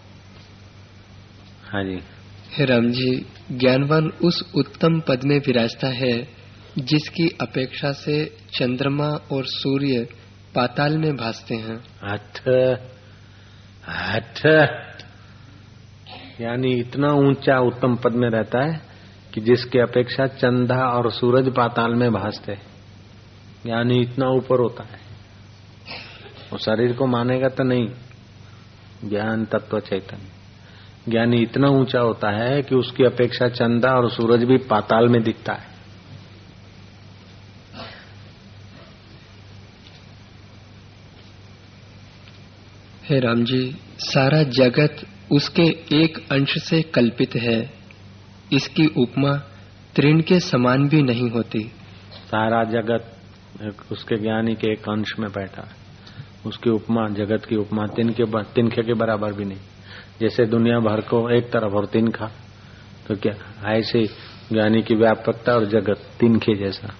हाँ 1.72 1.82
जी। 1.84 1.98
हे 2.52 2.64
राम 2.64 2.88
जी 2.90 3.10
ज्ञानवान 3.50 4.08
उस 4.24 4.52
उत्तम 4.54 5.00
पद 5.00 5.20
में 5.24 5.38
विराजता 5.38 5.88
है 5.88 6.28
जिसकी 6.78 7.28
अपेक्षा 7.40 7.92
से 7.92 8.24
चंद्रमा 8.54 9.06
और 9.32 9.44
सूर्य 9.46 10.08
पाताल 10.54 10.98
में 10.98 11.16
भासते 11.16 11.54
हैं। 11.54 11.76
हठ 12.04 12.40
हठ 13.88 14.46
यानी 16.40 16.74
इतना 16.74 17.12
ऊँचा 17.12 17.58
उत्तम 17.58 17.96
पद 17.96 18.12
में 18.12 18.28
रहता 18.30 18.64
है 18.64 18.80
कि 19.34 19.40
जिसकी 19.40 19.78
अपेक्षा 19.78 20.26
चंदा 20.26 20.82
और 20.88 21.10
सूरज 21.12 21.48
पाताल 21.54 21.94
में 21.94 22.12
भासते 22.12 22.58
यानी 23.66 24.00
इतना 24.00 24.28
ऊपर 24.28 24.60
होता 24.60 24.84
है। 24.84 25.00
वो 26.52 26.58
शरीर 26.58 26.92
को 26.92 27.06
मानेगा 27.06 27.48
तो 27.48 27.64
नहीं। 27.64 27.88
ज्ञान 29.08 29.44
तत्व 29.44 29.80
चैतन्य। 29.80 30.41
ज्ञानी 31.08 31.42
इतना 31.42 31.68
ऊँचा 31.68 32.00
होता 32.00 32.30
है 32.30 32.62
कि 32.62 32.74
उसकी 32.74 33.04
अपेक्षा 33.04 33.48
चंदा 33.48 33.90
और 33.90 34.10
सूरज 34.10 34.44
भी 34.44 34.56
पाताल 34.56 35.08
में 35.08 35.22
दिखता 35.22 35.52
है। 35.52 35.70
हे 43.04 43.20
राम 43.20 43.44
जी 43.44 43.76
सारा 43.98 44.42
जगत 44.42 45.06
उसके 45.32 45.62
एक 45.96 46.18
अंश 46.32 46.58
से 46.58 46.82
कल्पित 46.82 47.34
है। 47.34 47.70
इसकी 48.52 48.86
उपमा 48.86 49.36
तृण 49.96 50.20
के 50.20 50.40
समान 50.40 50.88
भी 50.88 51.02
नहीं 51.02 51.30
होती। 51.30 51.64
सारा 52.14 52.64
जगत 52.64 53.16
उसके 53.92 54.16
ज्ञानी 54.16 54.54
के 54.54 54.72
एक 54.72 54.88
अंश 54.88 55.18
में 55.18 55.30
बैठा 55.30 55.62
है। 55.62 55.74
उसकी 56.46 56.70
उपमा 56.70 57.08
जगत 57.08 57.44
की 57.44 57.56
उपमा 57.56 57.86
तिनके 57.86 58.24
तिनखे 58.42 58.82
के 58.82 58.94
बराबर 58.94 59.32
भी 59.32 59.44
नहीं। 59.44 59.58
जैसे 60.20 60.44
दुनिया 60.44 60.78
भर 60.78 61.00
को 61.00 61.30
एक 61.30 61.44
तरफ़ 61.44 61.72
और 61.72 61.86
तिनखा 61.86 62.30
तो 63.08 63.16
क्या 63.16 63.68
ऐसे 63.72 64.06
ज्ञानी 64.52 64.82
की 64.82 64.94
व्यापकता 64.94 65.52
और 65.52 65.64
जगत 65.64 66.00
तीन 66.20 66.38
खे 66.38 66.54
जैसा? 66.54 66.94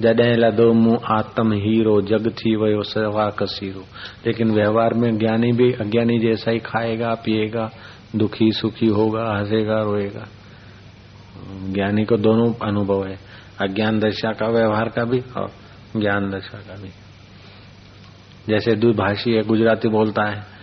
जडे 0.00 0.36
लदो 0.36 0.72
मुँह 0.72 1.00
आत्म 1.06 1.52
हीरो, 1.52 2.00
जग 2.00 2.30
थी 2.30 2.56
वो 2.56 2.82
सवा 2.82 3.30
कसीरो। 3.30 3.84
लेकिन 4.26 4.50
व्यवहार 4.50 4.94
में 4.94 5.18
ज्ञानी 5.18 5.52
भी 5.52 5.72
अज्ञानी 5.72 6.18
जैसा 6.18 6.50
ही 6.50 6.58
खाएगा, 6.58 7.14
पिएगा, 7.14 7.70
दुखी 8.16 8.52
सुखी 8.52 8.86
होगा, 8.86 9.38
हंसेगा, 9.38 9.82
रोएगा। 9.82 10.28
ज्ञानी 11.72 12.04
को 12.04 12.16
दोनों 12.16 12.54
अनुभव 12.62 13.06
है, 13.06 13.18
अज्ञान 13.62 14.00
दशा 14.00 14.32
का 14.32 14.46
व्यवहार 14.46 14.88
का 14.88 15.04
भी 15.04 15.20
और 15.20 15.50
ज्ञान 15.96 16.30
दशा 16.30 16.58
का 16.58 16.82
भी। 16.82 16.90
जैसे 18.48 18.74
द्विभाषी 18.74 19.32
है, 19.32 19.42
गुजराती 19.42 19.88
बोलता 19.88 20.22
है 20.22 20.59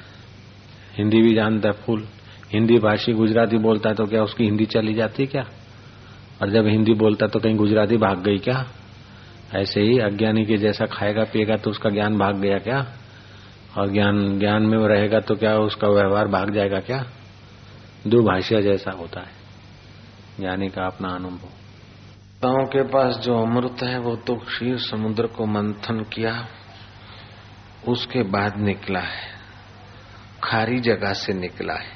हिंदी 0.98 1.22
भी 1.22 1.36
जानता 1.36 1.70
है 1.70 1.74
फुल। 1.74 2.08
हिंदी 2.52 2.80
भाषी 2.80 3.14
गुजराती 3.14 3.58
बोलता 3.58 3.90
है 3.90 3.96
तो 3.96 4.06
क्या 4.06 4.24
उसकी 4.24 4.44
हिंदी 4.44 4.66
चली 4.66 4.94
जाती 4.94 5.24
है 5.24 5.28
क्या? 5.28 5.46
और 6.42 6.50
जब 6.50 6.68
हिंदी 6.68 6.94
बोलता 6.94 7.26
है 7.26 7.32
तो 7.32 7.40
कहीं 7.40 7.56
गुजराती 7.56 7.98
भाग 7.98 8.24
गई 8.24 8.38
क्या? 8.38 8.66
ऐसे 9.56 9.82
ही 9.82 10.00
अज्ञानी 10.00 10.46
के 10.46 10.58
जैसा 10.58 10.86
खाएगा 10.86 11.24
पिएगा 11.24 11.56
तो 11.56 11.70
उसका 11.70 11.90
ज्ञान 11.90 12.18
भाग 12.18 12.36
गया 12.36 12.58
क्या? 12.58 12.94
और 13.78 13.92
ज्ञान 13.92 14.40
ज्ञान 14.40 14.64
में 14.64 14.78
रहेगा 14.78 15.20
तो 15.20 15.36
क्या 15.36 15.58
उसका 15.58 15.88
व्यवहार 15.88 16.28
भाग 16.28 16.54
जाएगा 16.54 16.80
क्या? 16.80 17.06
दुभाषिया 18.08 18.62
जैसा 18.62 18.92
होता 18.92 19.20
है। 19.20 19.32
ज्ञानी 20.40 20.68
का 20.68 20.86
अपना 20.86 21.10
अनुभव। 21.10 21.50
गाँव 22.44 22.66
के 22.66 22.84
पास 22.84 23.16
जो 23.16 23.42
अमृत 23.42 23.84
है, 23.84 24.00
वो 24.00 24.16
तो 24.16 24.36
क्षीर 24.36 24.78
समुद्र 24.78 25.28
को 25.28 25.46
मंथन 25.46 26.00
किया, 26.00 26.48
उसके 27.88 28.24
बाद 28.24 28.58
निकला 28.58 29.00
है। 29.00 29.37
खारी 30.44 30.80
जगह 30.82 31.14
से 31.16 31.34
निकला 31.34 31.74
है, 31.76 31.96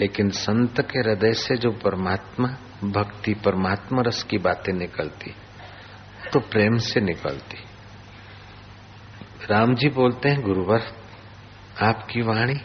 लेकिन 0.00 0.30
संत 0.36 0.80
के 0.82 0.98
हृदय 1.00 1.32
से 1.36 1.56
जो 1.56 1.70
परमात्मा, 1.78 2.48
भक्ति 2.84 3.34
परमात्मा 3.34 4.02
रस 4.02 4.22
की 4.22 4.38
बातें 4.40 4.72
निकलती 4.72 5.34
तो 6.32 6.40
प्रेम 6.42 6.76
से 6.82 7.00
निकलती। 7.00 7.58
राम 9.50 9.74
जी 9.74 9.88
बोलते 9.90 10.28
हैं, 10.28 10.40
गुरुवर, 10.42 10.82
आपकी 11.82 12.22
वाणी 12.22 12.60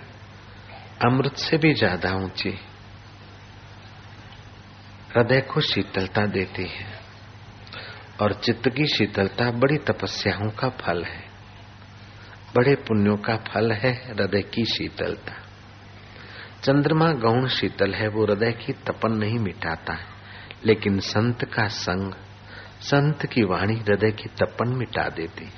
अमृत 1.06 1.38
से 1.38 1.58
भी 1.58 1.74
ज़्यादा 1.74 2.14
ऊँची, 2.16 2.50
हृदय 5.10 5.42
को 5.44 5.62
शीतलता 5.64 6.26
देती 6.28 6.68
है, 6.70 6.88
और 8.22 8.34
चित्त 8.36 8.70
की 8.70 8.86
शीतलता 8.88 9.50
बड़ी 9.54 9.78
तपस्याओं 9.86 10.50
का 10.52 10.70
फल 10.78 11.04
है। 11.04 11.26
बड़े 12.56 12.76
पुण्यों 12.76 13.18
का 13.18 13.36
फल 13.36 13.72
है 13.72 13.94
हृदय 13.94 14.42
की 14.42 14.66
शीतलता। 14.66 15.34
चंद्रमा 16.64 17.12
गौण 17.12 17.48
शीतल 17.48 17.94
है, 17.94 18.08
वो 18.08 18.26
हृदय 18.26 18.52
की 18.52 18.74
तपन 18.74 19.12
नहीं 19.12 19.40
मिटाता 19.40 19.94
है। 19.94 20.18
लेकिन 20.66 21.00
संत 21.00 21.46
का 21.46 21.68
संग, 21.68 22.14
संत 22.82 23.26
की 23.26 23.44
वाणी 23.44 23.76
हृदय 23.76 24.12
की 24.12 24.30
तपन 24.30 24.68
मिटा 24.68 25.10
देती 25.10 25.50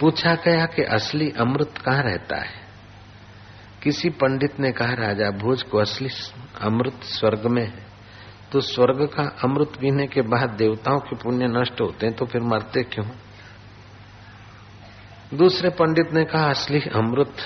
पूछा 0.00 0.34
गया 0.34 0.66
कि 0.66 0.82
असली 0.82 1.30
अमृत 1.30 1.74
कहाँ 1.78 2.02
रहता 2.02 2.36
है? 2.36 2.68
किसी 3.82 4.10
पंडित 4.10 4.60
ने 4.60 4.72
कहा, 4.72 4.92
राजा, 4.92 5.30
भोज 5.30 5.62
को 5.62 5.78
असली 5.78 6.08
अमृत 6.60 7.00
स्वर्ग 7.02 7.46
में 7.46 7.66
है। 7.66 7.86
तो 8.52 8.60
स्वर्ग 8.60 9.06
का 9.06 9.22
अमृत 9.22 9.68
पीने 9.80 10.06
के 10.06 10.22
बाद 10.22 10.50
देवताओं 10.50 10.98
के 10.98 11.16
पुण्य 11.16 11.46
नष्ट 11.48 11.80
होते 11.80 12.06
हैं 12.06 12.16
तो 12.16 12.26
फिर 12.26 12.40
मरते 12.40 12.82
क्यों? 12.82 13.04
दूसरे 15.34 15.68
पंडित 15.68 16.12
ने 16.12 16.24
कहा, 16.24 16.50
असली 16.50 16.80
अमृत 16.80 17.36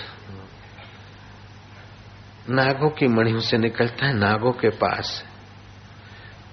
नागों 2.50 2.90
की 2.90 3.06
मणियों 3.06 3.40
से 3.40 3.58
निकलता 3.58 4.06
है, 4.06 4.12
नागों 4.12 4.52
के 4.52 4.68
पास 4.68 5.24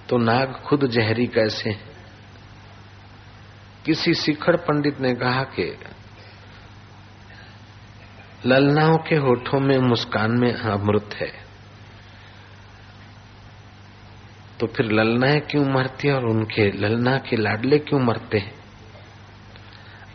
तो 0.09 0.17
नाग 0.17 0.51
खुद 0.51 0.87
जहरी 0.87 1.27
कैसे 1.27 1.73
किसी 3.85 4.13
शिखर 4.13 4.55
पंडित 4.55 4.99
ने 4.99 5.13
कहा 5.13 5.43
कि 5.43 5.79
ललनाओं 8.45 8.97
के 8.97 9.15
होठों 9.15 9.59
में, 9.59 9.77
मुस्कान 9.77 10.31
में 10.31 10.53
अमृत 10.53 11.09
है। 11.13 11.31
तो 14.59 14.67
फिर 14.67 14.91
ललनाएँ 14.91 15.39
क्यों 15.39 15.65
मरती 15.65 16.07
है 16.07 16.13
और 16.13 16.25
उनके, 16.25 16.71
ललना 16.71 17.17
के 17.17 17.35
लाडले 17.35 17.79
क्यों 17.79 17.99
मरते 17.99 18.37
हैं? 18.37 18.53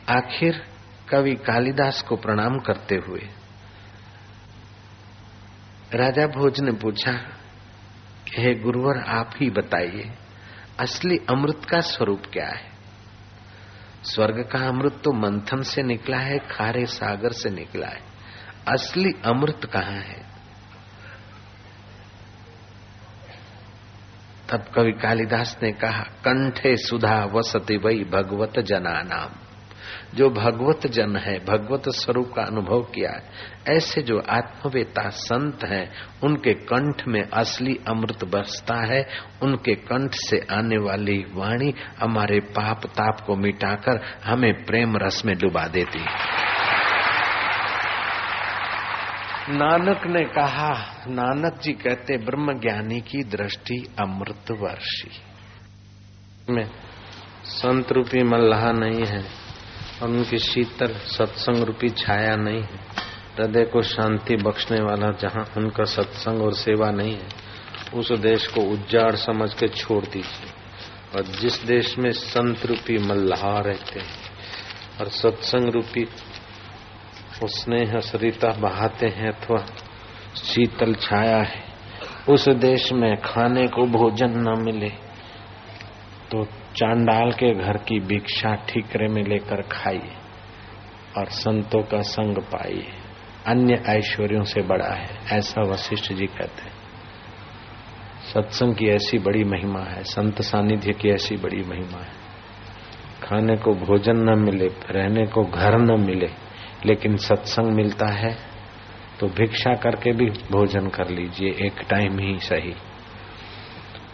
आखिर 0.09 0.73
कवि 1.08 1.34
कालिदास 1.34 2.02
को 2.02 2.16
प्रणाम 2.16 2.58
करते 2.58 2.94
हुए 2.94 3.28
राजा 5.94 6.26
भोज 6.26 6.60
ने 6.60 6.72
पूछा, 6.72 7.12
हे 8.38 8.54
गुरुवर, 8.54 8.98
आप 8.98 9.30
ही 9.40 9.50
बताइए, 9.50 10.10
असली 10.80 11.18
अमृत 11.30 11.64
का 11.70 11.80
स्वरूप 11.80 12.22
क्या 12.32 12.46
है? 12.46 12.72
स्वर्ग 14.02 14.48
का 14.52 14.58
अमृत 14.68 15.00
तो 15.04 15.12
मंथन 15.12 15.62
से 15.62 15.82
निकला 15.82 16.16
है, 16.16 16.38
खारे 16.38 16.86
सागर 16.86 17.32
से 17.32 17.50
निकला 17.50 17.86
है। 17.86 18.00
असली 18.68 19.12
अमृत 19.24 19.60
कहाँ 19.64 20.00
है? 20.00 20.26
तब 24.50 24.64
कवि 24.74 24.92
कालिदास 24.92 25.58
ने 25.62 25.72
कहा, 25.72 26.02
कंठे 26.02 26.76
सुधा 26.76 27.24
वसति 27.24 27.76
वही 27.76 28.04
भगवत 28.04 28.58
जना 28.58 29.02
नाम 29.02 29.43
जो 30.14 30.31
भगवत 30.31 30.87
जन 30.87 31.16
है, 31.16 31.38
भगवत 31.38 31.83
स्वरूप 31.88 32.33
का 32.37 32.42
अनुभव 32.42 32.83
किया 32.83 33.11
है, 33.11 33.22
ऐसे 33.77 34.03
जो 34.03 34.18
आत्मवेता 34.18 35.09
संत 35.09 35.64
हैं, 35.64 35.92
उनके 36.24 36.55
कंठ 36.55 37.09
में 37.09 37.22
असली 37.22 37.81
अमृत 37.88 38.24
बसता 38.24 38.74
है, 38.74 39.07
उनके 39.42 39.74
कंठ 39.74 40.11
से 40.14 40.46
आने 40.50 40.79
वाली 40.79 41.24
वाणी 41.33 41.74
हमारे 41.98 42.40
पाप 42.40 42.87
ताप 42.87 43.20
को 43.20 43.37
मिटाकर 43.37 44.00
हमें 44.24 44.64
प्रेम 44.64 44.96
रस 44.96 45.22
में 45.24 45.38
डुबा 45.38 45.66
देती 45.66 45.98
है। 45.98 46.44
नानक 49.48 50.07
ने 50.07 50.24
कहा, 50.24 51.05
नानक 51.09 51.61
जी 51.61 51.72
कहते 51.72 52.16
ब्रह्म 52.16 52.61
ज्ञानी 52.61 53.00
की 53.00 53.22
दृष्टि 53.24 53.94
अमृत 53.98 54.50
वर्षी 54.50 55.11
में 56.50 56.70
संत 57.44 57.92
रूपी 57.92 58.22
मल्लाह 58.22 58.72
नहीं 58.72 59.05
है। 59.07 59.43
और 60.02 60.09
उनकी 60.09 60.38
शीतल 60.40 60.94
सत्संग 61.09 61.62
रूपी 61.64 61.88
छाया 61.90 62.35
नहीं 62.37 62.62
है। 62.62 62.78
हृदय 63.38 63.64
को 63.64 63.83
शांति 63.85 64.37
बख्शने 64.37 64.80
वाला 64.80 65.11
जहाँ 65.20 65.44
उनका 65.57 65.85
सत्संग 65.87 66.42
और 66.42 66.52
सेवा 66.54 66.90
नहीं 66.90 67.14
है, 67.14 67.28
उस 67.94 68.12
देश 68.20 68.46
को 68.46 68.61
उज्जाड़ 68.72 69.14
समझ 69.16 69.52
के 69.54 69.68
छोड़ 69.70 70.04
दीजिए। 70.04 70.52
और 71.14 71.24
जिस 71.40 71.62
देश 71.64 71.96
में 71.98 72.11
संत 72.12 72.64
रूपी 72.66 72.98
मल्लाह 72.98 73.59
रहते 73.61 74.00
हैं 74.00 75.00
और 75.00 75.09
सत्संग 75.12 75.68
रूपी 75.70 76.07
स्नेह 77.44 77.98
सरिता 78.00 78.48
बहाते 78.61 79.07
हैं 79.09 79.30
अथवा 79.30 79.59
शीतल 80.37 80.94
छाया 80.94 81.37
है, 81.38 81.62
उस 82.28 82.48
देश 82.48 82.92
में 82.92 83.16
खाने 83.22 83.66
को 83.68 83.87
भोजन 83.88 84.38
न 84.38 84.54
मिले 84.62 84.88
तो 86.30 86.44
चांडाल 86.76 87.32
के 87.32 87.52
घर 87.54 87.76
की 87.78 87.98
भिक्षा 88.00 88.54
ठीकरे 88.68 89.06
में 89.08 89.22
लेकर 89.22 89.60
खाई 89.62 90.00
और 91.18 91.28
संतों 91.32 91.82
का 91.82 92.00
संग 92.02 92.38
पाई 92.44 92.82
अन्य 93.46 93.74
ऐश्वर्यों 93.88 94.42
से 94.44 94.62
बड़ा 94.62 94.92
है, 94.94 95.18
ऐसा 95.32 95.62
वशिष्ठ 95.62 96.12
जी 96.12 96.26
कहते 96.28 96.62
हैं। 96.62 96.72
सत्संग 98.24 98.74
की 98.74 98.88
ऐसी 98.88 99.18
बड़ी 99.18 99.44
महिमा 99.44 99.80
है, 99.80 100.02
संत 100.04 100.40
सानिध्य 100.42 100.92
की 100.92 101.10
ऐसी 101.10 101.37
बड़ी 101.37 101.62
महिमा 101.62 101.98
है। 101.98 102.12
खाने 103.22 103.56
को 103.56 103.74
भोजन 103.76 104.16
न 104.20 104.38
मिले, 104.38 104.66
रहने 104.90 105.26
को 105.26 105.44
घर 105.44 105.78
न 105.80 106.00
मिले, 106.00 106.30
लेकिन 106.87 107.16
सत्संग 107.18 107.72
मिलता 107.72 108.10
है 108.12 108.34
तो 109.20 109.26
भिक्षा 109.28 109.74
करके 109.74 110.12
भी 110.12 110.26
भोजन 110.50 110.88
कर 110.88 111.10
लीजिए, 111.10 111.50
एक 111.66 111.80
टाइम 111.90 112.18
ही 112.18 112.38
सही। 112.40 112.74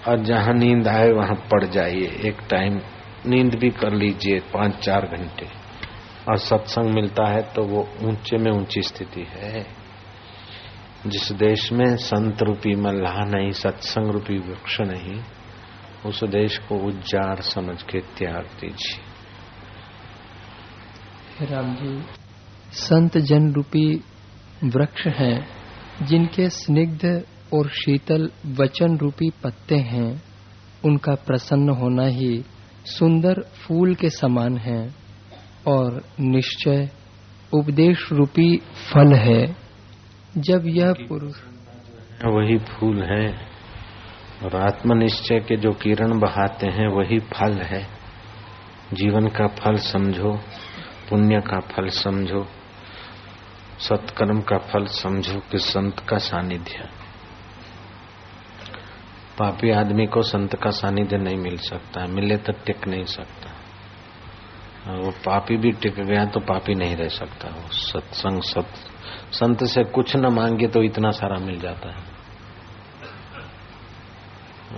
और 0.08 0.22
जहाँ 0.24 0.54
नींद 0.54 0.88
आए 0.88 1.10
वहाँ 1.10 1.34
पड़ 1.52 1.64
जाइए। 1.64 2.06
एक 2.24 2.36
टाइम 2.50 2.80
नींद 3.26 3.54
भी 3.54 3.70
कर 3.70 3.92
लीजिए 3.92 4.38
पाँच 4.52 4.76
चार 4.76 5.06
घंटे। 5.06 5.46
और 6.28 6.36
सत्संग 6.38 6.94
मिलता 6.94 7.26
है 7.28 7.42
तो 7.52 7.62
वो 7.64 7.80
ऊँचे 8.02 8.36
में 8.36 8.50
ऊँची 8.52 8.82
स्थिति 8.82 9.26
है। 9.30 9.66
जिस 11.06 11.32
देश 11.32 11.72
में 11.72 11.96
संत 11.96 12.42
रूपी 12.42 12.74
मल्लाह 12.76 13.18
नहीं, 13.26 13.50
सत्संग 13.52 14.10
रूपी 14.10 14.38
वृक्ष 14.38 14.80
नहीं, 14.80 15.20
उस 16.06 16.24
देश 16.24 16.58
को 16.58 16.74
उज्जाड़ 16.86 17.40
समझ 17.40 17.82
के 17.82 18.00
त्याग 18.18 18.44
दीजिए। 18.60 18.98
राम 21.46 21.74
जी, 21.74 21.92
संत 22.72 23.18
जन 23.18 23.52
रूपी 23.52 23.86
वृक्ष 24.64 25.06
हैं, 25.06 25.38
जिनके 26.02 26.48
स्निग्ध 26.50 27.04
और 27.54 27.68
शीतल 27.68 28.30
वचन 28.46 28.96
रूपी 28.96 29.30
पत्ते 29.30 29.76
हैं 29.76 30.22
उनका 30.84 31.14
प्रसन्न 31.14 31.68
होना 31.68 32.06
ही 32.06 32.44
सुंदर 32.86 33.40
फूल 33.40 33.94
के 33.94 34.10
समान 34.10 34.56
है 34.56 34.94
और 35.66 36.02
निश्चय 36.20 36.90
उपदेश 37.52 38.12
रूपी 38.12 38.56
फल 38.56 39.14
है। 39.14 39.56
जब 40.36 40.66
यह 40.66 40.92
पुरुष 40.92 41.40
वही 42.24 42.58
फूल 42.58 43.02
है 43.02 43.26
और 44.44 44.56
आत्मनिश्चय 44.56 45.40
के 45.40 45.56
जो 45.56 45.72
किरण 45.72 46.18
बहाते 46.18 46.66
हैं 46.66 46.88
वही 46.88 47.18
फल 47.18 47.60
है। 47.62 47.82
जीवन 48.92 49.28
का 49.28 49.46
फल 49.46 49.74
समझो 49.74 50.32
पुण्य 51.10 51.40
का 51.40 51.60
फल 51.60 51.88
समझो 51.88 52.46
सत्कर्म 53.78 54.40
का 54.40 54.58
फल 54.58 54.86
समझो 54.86 55.40
कि 55.40 55.58
संत 55.58 56.00
का 56.08 56.18
सानिध्य। 56.18 56.99
पापी 59.40 59.70
आदमी 59.70 60.06
को 60.06 60.22
संत 60.22 60.56
का 60.56 60.70
सानिध्य 60.70 61.16
नहीं 61.16 61.36
मिल 61.36 61.56
सकता, 61.56 62.06
मिले 62.06 62.36
तो 62.36 62.52
टिक 62.52 62.88
नहीं 62.88 63.04
सकता। 63.04 63.50
वो 64.94 65.10
पापी 65.10 65.56
भी 65.56 65.72
टिक 65.72 65.94
गया 65.94 66.24
तो 66.24 66.40
पापी 66.40 66.74
नहीं 66.74 66.96
रह 66.96 67.08
सकता। 67.08 67.48
वो 67.48 67.68
सत्संग, 67.68 68.42
सत, 68.42 68.66
संत 69.32 69.64
से 69.64 69.84
कुछ 69.84 70.16
न 70.16 70.26
मांगे 70.26 70.66
तो 70.66 70.82
इतना 70.82 71.10
सारा 71.10 71.36
मिल 71.36 71.60
जाता 71.60 71.88
है। 71.88 72.02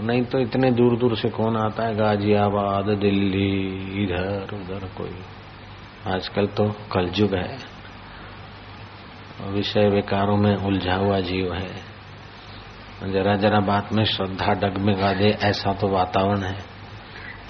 नहीं 0.02 0.22
तो 0.22 0.38
इतने 0.38 0.70
दूर 0.70 0.98
दूर 0.98 1.16
से 1.16 1.28
कौन 1.28 1.56
आता 1.56 1.82
है? 1.82 1.94
गाजियाबाद, 1.94 2.84
दिल्ली, 2.84 3.60
इधर, 4.04 4.42
उधर 4.42 4.86
कोई। 4.86 5.18
आजकल 6.12 6.46
तो 6.46 6.76
कलयुग 6.92 7.34
है। 7.34 7.58
विषय 9.50 9.88
विकारों 9.88 10.36
में 10.36 10.56
उलझा 10.56 10.94
हुआ 10.94 11.20
जीव 11.20 11.54
है। 11.54 11.91
जरा 13.02 13.36
जरा 13.36 13.60
बात 13.60 13.92
में 13.92 14.04
श्रद्धा 14.04 14.52
डगमगा 14.52 15.12
दे, 15.12 15.38
ऐसा 15.42 15.72
तो 15.72 15.88
वातावरण 15.88 16.42
है। 16.42 16.58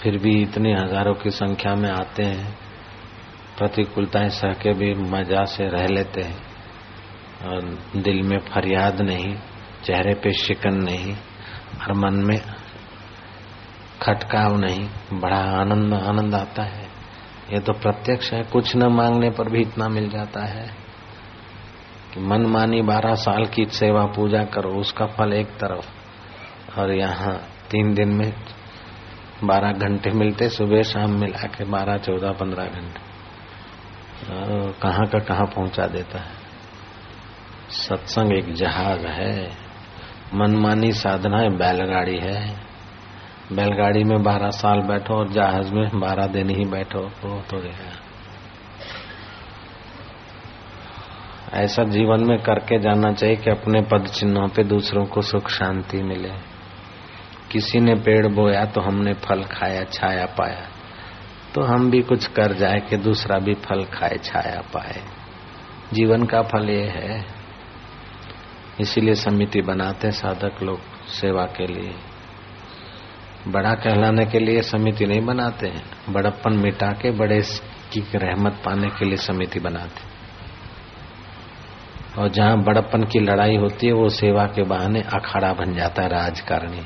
फिर 0.03 0.19
भी 0.19 0.43
इतनी 0.43 0.73
हज़ारों 0.73 1.15
की 1.15 1.31
संख्या 1.31 1.75
में 1.75 1.91
आते 1.91 2.23
हैं। 2.23 2.59
प्रतिकूलताएँ 3.59 4.29
सह 4.29 4.53
के 4.53 4.73
भी 4.73 4.95
मज़ा 4.95 5.45
से 5.45 5.69
रह 5.69 5.87
लेते 5.87 6.21
हैं। 6.21 6.53
और 7.45 7.79
दिल 7.97 8.23
में 8.23 8.38
फरियाद 8.38 9.01
नहीं, 9.01 9.35
चेहरे 9.85 10.15
पे 10.15 10.33
शिकन 10.33 10.75
नहीं 10.75 11.15
और 11.81 11.93
मन 11.93 12.15
में 12.15 12.38
खटकाव 14.03 14.57
नहीं, 14.57 14.88
बड़ा 15.12 15.37
आनंद 15.37 15.95
आनंद 15.95 16.35
आता 16.35 16.62
है। 16.62 16.85
ये 17.53 17.61
तो 17.61 17.73
प्रत्यक्ष 17.73 18.33
है, 18.33 18.43
कुछ 18.43 18.77
न 18.77 18.87
मांगने 18.87 19.31
पर 19.31 19.49
भी 19.49 19.61
इतना 19.61 19.88
मिल 19.88 20.09
जाता 20.09 20.45
है। 20.45 20.82
कि 22.14 22.20
मन 22.20 22.46
मानी 22.46 22.83
बारह 22.83 23.14
साल 23.14 23.44
की 23.44 23.64
सेवा 23.64 24.07
पूजा 24.07 24.44
करो, 24.44 24.70
उसका 24.70 25.07
फल 25.07 25.33
एक 25.33 25.46
तरफ़। 25.46 26.03
और 26.79 26.92
यहाँ 26.92 27.35
तीन 27.70 27.94
दिन 27.94 28.09
में 28.09 28.33
बारह 29.44 29.72
घंटे 29.72 30.11
मिलते, 30.11 30.48
सुबह 30.48 30.83
शाम 30.83 31.11
मिला 31.11 31.46
के 31.46 31.64
बारह, 31.64 31.96
चौदह, 31.96 32.33
पंद्रह 32.33 32.64
घंटे। 32.64 33.12
कहाँ 34.81 35.07
का 35.07 35.18
कहाँ 35.18 35.46
पहुँचा 35.46 35.87
देता 35.87 36.18
है? 36.18 36.42
सत्संग 37.70 38.33
एक 38.38 38.55
जहाज़ 38.55 39.07
है। 39.07 39.51
मनमानी 40.35 40.92
साधना 40.92 41.38
है, 41.38 41.48
बैलगाड़ी 41.48 42.18
है। 42.18 42.61
बैलगाड़ी 43.53 44.05
में 44.05 44.22
बारह 44.22 44.51
साल 44.51 44.81
बैठो 44.81 45.14
और 45.14 45.29
जहाज़ 45.29 45.75
में 45.75 46.01
बारह 46.01 46.27
दिन 46.27 46.51
ही 46.51 46.64
बैठो, 46.64 46.98
वो 46.98 47.42
तो 47.51 47.61
गया। 47.61 48.02
ऐसा 51.55 51.85
जीवन 51.85 52.25
में 52.25 52.38
करके 52.38 52.79
जाना 52.79 53.12
चाहिए 53.12 53.37
कि 53.37 53.51
अपने 53.51 53.81
पद 53.81 54.07
चिन्हों 54.07 54.49
पे 54.49 54.65
दूसरों 54.65 55.05
को 55.05 55.23
सुख 55.23 55.49
शांति 55.49 56.03
मिले। 56.03 56.31
किसी 57.51 57.81
ने 57.81 57.95
पेड़ 57.95 58.27
बोया 58.27 58.65
तो 58.65 58.81
हमने 58.81 59.12
फल 59.12 59.43
खाया, 59.43 59.85
छाया 59.85 60.27
पाया। 60.27 60.69
तो 61.55 61.62
हम 61.62 61.91
भी 61.91 62.03
कुछ 62.03 62.27
कर 62.27 62.53
जाए 62.53 62.81
कि 62.81 62.97
दूसरा 62.97 63.38
भी 63.38 63.55
फल 63.55 63.85
खाए, 63.85 64.19
छाया 64.25 64.62
पाए। 64.75 65.01
जीवन 65.93 66.25
का 66.25 66.43
फल 66.43 66.71
ये 66.71 66.85
है। 66.85 67.25
इसीलिए 68.81 69.15
समिति 69.15 69.62
बनाते 69.62 70.11
साधक 70.11 70.62
लोग 70.62 70.81
सेवा 71.07 71.45
के 71.45 71.67
लिए। 71.67 71.95
बड़ा 73.49 73.75
कहलाने 73.75 74.27
के 74.27 74.38
लिए 74.38 74.62
समिति 74.62 75.07
नहीं 75.07 75.21
बनाते 75.21 75.69
हैं। 75.69 76.12
बड़प्पन 76.12 76.53
मिटा 76.53 76.93
के 76.93 77.11
बड़े 77.11 77.43
की 77.93 78.01
रहमत 78.15 78.53
पाने 78.65 78.88
के 78.88 79.05
लिए 79.05 79.17
समिति 79.17 79.61
बनाते 79.61 80.12
और 82.18 82.29
जहाँ 82.29 82.62
बड़प्पन 82.62 83.05
की 83.05 83.18
लड़ाई 83.18 83.57
होती 83.57 83.87
है, 83.87 83.92
वो 83.92 84.09
सेवा 84.09 84.46
के 84.46 84.62
बहाने 84.62 85.01
अखाड़ा 85.01 85.53
बन 85.53 85.75
जाता 85.75 86.03
है 86.03 86.09
राजकारणी। 86.09 86.83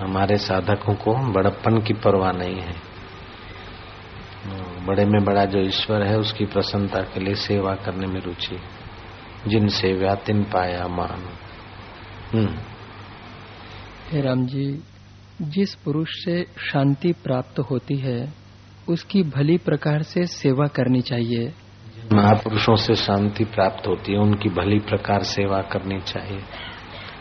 हमारे 0.00 0.36
साधकों 0.36 0.94
को 0.94 1.32
बड़प्पन 1.32 1.80
की 1.80 1.92
परवाह 1.92 2.32
नहीं 2.32 2.60
है। 2.60 2.96
बड़े 4.86 5.04
में 5.04 5.24
बड़ा 5.24 5.44
जो 5.44 5.58
ईश्वर 5.58 6.02
है, 6.02 6.18
उसकी 6.18 6.44
प्रसन्नता 6.44 7.00
के 7.00 7.20
लिए 7.20 7.34
सेवा 7.34 7.74
करने 7.74 8.06
में 8.06 8.20
रुचि 8.20 8.58
जिन 9.46 9.68
सेव्या, 9.68 10.14
तिन 10.14 10.44
पाया 10.44 10.86
मान। 10.88 11.28
हे 14.10 14.20
राम 14.20 14.46
जी, 14.46 14.82
जिस 15.42 15.74
पुरुष 15.74 16.08
से 16.24 16.42
शांति 16.42 17.12
प्राप्त 17.12 17.58
होती 17.58 17.96
है, 17.96 18.34
उसकी 18.88 19.22
भली 19.22 19.58
प्रकार 19.58 20.02
से 20.02 20.26
सेवा 20.26 20.66
करनी 20.66 21.00
चाहिए। 21.00 21.52
महापुरुषों 22.12 22.76
से 22.76 22.94
शांति 22.94 23.44
प्राप्त 23.44 23.86
होती 23.86 24.12
है, 24.12 24.18
उनकी 24.18 24.48
भली 24.48 24.78
प्रकार 24.78 25.22
सेवा 25.22 25.62
करनी 25.62 26.00
चाहिए। 26.00 26.40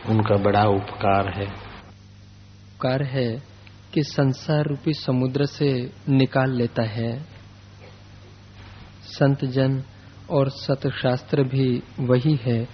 उनका 0.10 0.36
बड़ा 0.36 0.66
उपकार 0.66 1.34
है। 1.38 1.46
उपकार 1.46 3.04
है 3.04 3.44
कि 3.94 4.04
संसार 4.04 4.66
रूपी 4.66 4.94
समुद्र 4.94 5.46
से 5.46 5.92
निकाल 6.10 6.52
लेता 6.52 6.84
है। 6.84 7.24
संत 9.04 9.46
जन 9.46 9.84
और 10.30 10.50
सतशास्त्र 10.50 11.44
भी 11.44 11.84
वही 12.00 12.40
है, 12.42 12.68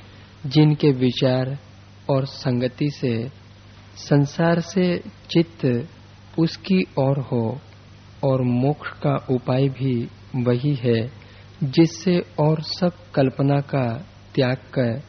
जिनके 0.45 0.91
विचार 0.91 1.58
और 2.10 2.26
संगति 2.26 2.89
से 2.89 3.32
संसार 3.95 4.60
से 4.60 4.97
चित्त 5.30 5.88
उसकी 6.39 6.84
ओर 7.00 7.19
हो, 7.19 7.62
और 8.24 8.41
मोक्ष 8.41 8.89
का 8.89 9.26
उपाय 9.30 9.69
भी 9.69 10.08
वही 10.36 10.76
है। 10.76 11.21
जिससे 11.63 12.19
और 12.39 12.62
सब 12.63 12.91
कल्पना 13.15 13.60
का 13.69 13.86
त्याग 14.36 14.58
कर 14.74 15.02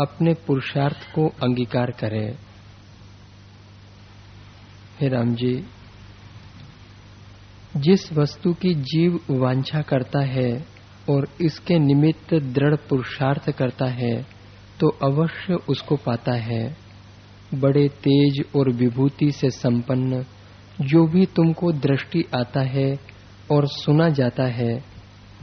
अपने 0.00 0.34
पुरुषार्थ 0.46 1.04
को 1.14 1.26
अंगीकार 1.42 1.90
करे। 1.90 2.26
हे 5.00 5.08
राम 5.08 5.34
जी, 5.34 5.54
जिस 7.76 8.12
वस्तु 8.12 8.52
की 8.52 8.74
जीव 8.84 9.18
वांछा 9.30 9.80
करता 9.82 10.24
है 10.26 10.50
और 11.10 11.28
इसके 11.40 11.78
निमित्त 11.78 12.34
दृढ़ 12.34 12.74
पुरुषार्थ 12.88 13.50
करता 13.50 13.86
है 13.92 14.14
तो 14.80 14.88
अवश्य 15.04 15.54
उसको 15.68 15.96
पाता 15.96 16.32
है। 16.40 16.64
बड़े 17.54 17.88
तेज 18.04 18.42
और 18.56 18.70
विभूति 18.72 19.30
से 19.32 19.50
संपन्न, 19.50 20.24
जो 20.80 21.06
भी 21.06 21.26
तुमको 21.26 21.72
दृष्टि 21.72 22.24
आता 22.36 22.60
है 22.68 22.88
और 23.50 23.66
सुना 23.68 24.08
जाता 24.10 24.44
है 24.52 24.72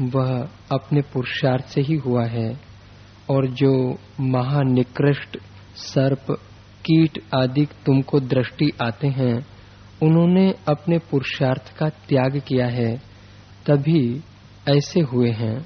वह 0.02 0.50
अपने 0.72 1.02
पुरुषार्थ 1.02 1.66
से 1.66 1.82
ही 1.82 1.96
हुआ 1.96 2.26
है 2.26 2.60
और 3.30 3.48
जो 3.48 3.96
महानिकृष्ट 4.20 5.38
सर्प, 5.76 6.26
कीट 6.86 7.24
आदि 7.36 7.66
तुमको 7.66 8.20
दृष्टि 8.20 8.72
आते 8.82 9.08
हैं, 9.08 9.46
उन्होंने 10.04 10.56
अपने 10.70 10.98
पुरुषार्थ 10.98 11.78
का 11.78 11.90
त्याग 11.90 12.42
किया 12.48 12.68
है, 12.68 12.98
तभी 13.68 14.22
ऐसे 14.70 15.00
हुए 15.00 15.32
हैं। 15.32 15.60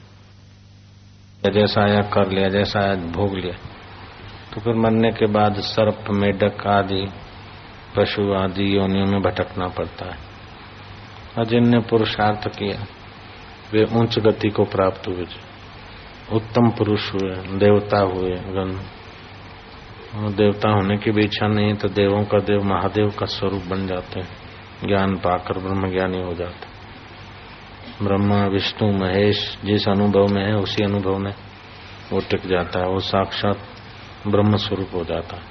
जैसा 1.54 1.82
आया 1.82 2.02
कर 2.02 2.32
लिया, 2.32 2.50
जैसा 2.50 2.80
आया 2.80 2.96
भोग 2.96 3.38
लिया। 3.38 3.56
तो 4.54 4.62
फिर 4.62 4.74
मरने 4.76 5.12
के 5.12 5.26
बाद 5.26 5.56
सर्प, 5.56 6.06
मेढक 6.12 6.68
आदि, 6.68 7.08
पशु 7.98 8.34
आदि 8.34 8.78
योनियों 8.78 9.06
में 9.06 9.22
भटकना 9.22 9.68
पड़ता 9.68 10.06
है। 10.06 10.18
और 11.38 11.46
जिनने 11.46 11.80
पुरुषार्थ 11.80 12.48
किया 12.48 13.03
वे 13.74 14.02
उच्च 14.02 14.20
गति 14.20 14.50
को 14.50 14.64
प्राप्त 14.64 15.08
हुए 15.08 15.26
उत्तम 16.32 16.70
पुरुष 16.70 17.14
हुए, 17.14 17.36
देवता 17.36 18.00
हुए, 18.00 18.32
गण। 18.32 18.72
देवता 20.32 20.70
होने 20.70 20.98
की 20.98 21.12
भी 21.12 21.24
इच्छा 21.24 21.48
नहीं 21.48 21.74
तो 21.74 21.88
देवों 21.88 22.24
का 22.24 22.38
देव 22.38 22.64
महादेव 22.64 23.10
का 23.10 23.26
स्वरूप 23.26 23.64
बन 23.64 23.88
जाते 23.88 24.20
हैं। 24.20 24.28
ज्ञान 24.88 25.16
पाकर 25.16 25.60
ब्रह्म 25.60 25.92
ज्ञानी 25.92 26.22
हो 26.22 26.34
जाते 26.34 26.74
ब्रह्मा, 28.06 28.46
विष्णु, 28.46 28.92
महेश, 28.92 29.58
जिस 29.66 29.88
अनुभव 29.88 30.28
में 30.28 30.46
है, 30.46 30.56
उसी 30.56 30.84
अनुभव 30.84 31.18
में 31.18 31.34
वो 32.12 32.20
टिक 32.20 32.48
जाता 32.48 32.80
है, 32.80 32.88
वो 32.88 33.00
साक्षात 33.00 33.58
ब्रह्म 34.28 34.58
स्वरूप 34.58 34.88
हो 34.96 35.04
जाता 35.04 35.36
है। 35.36 35.44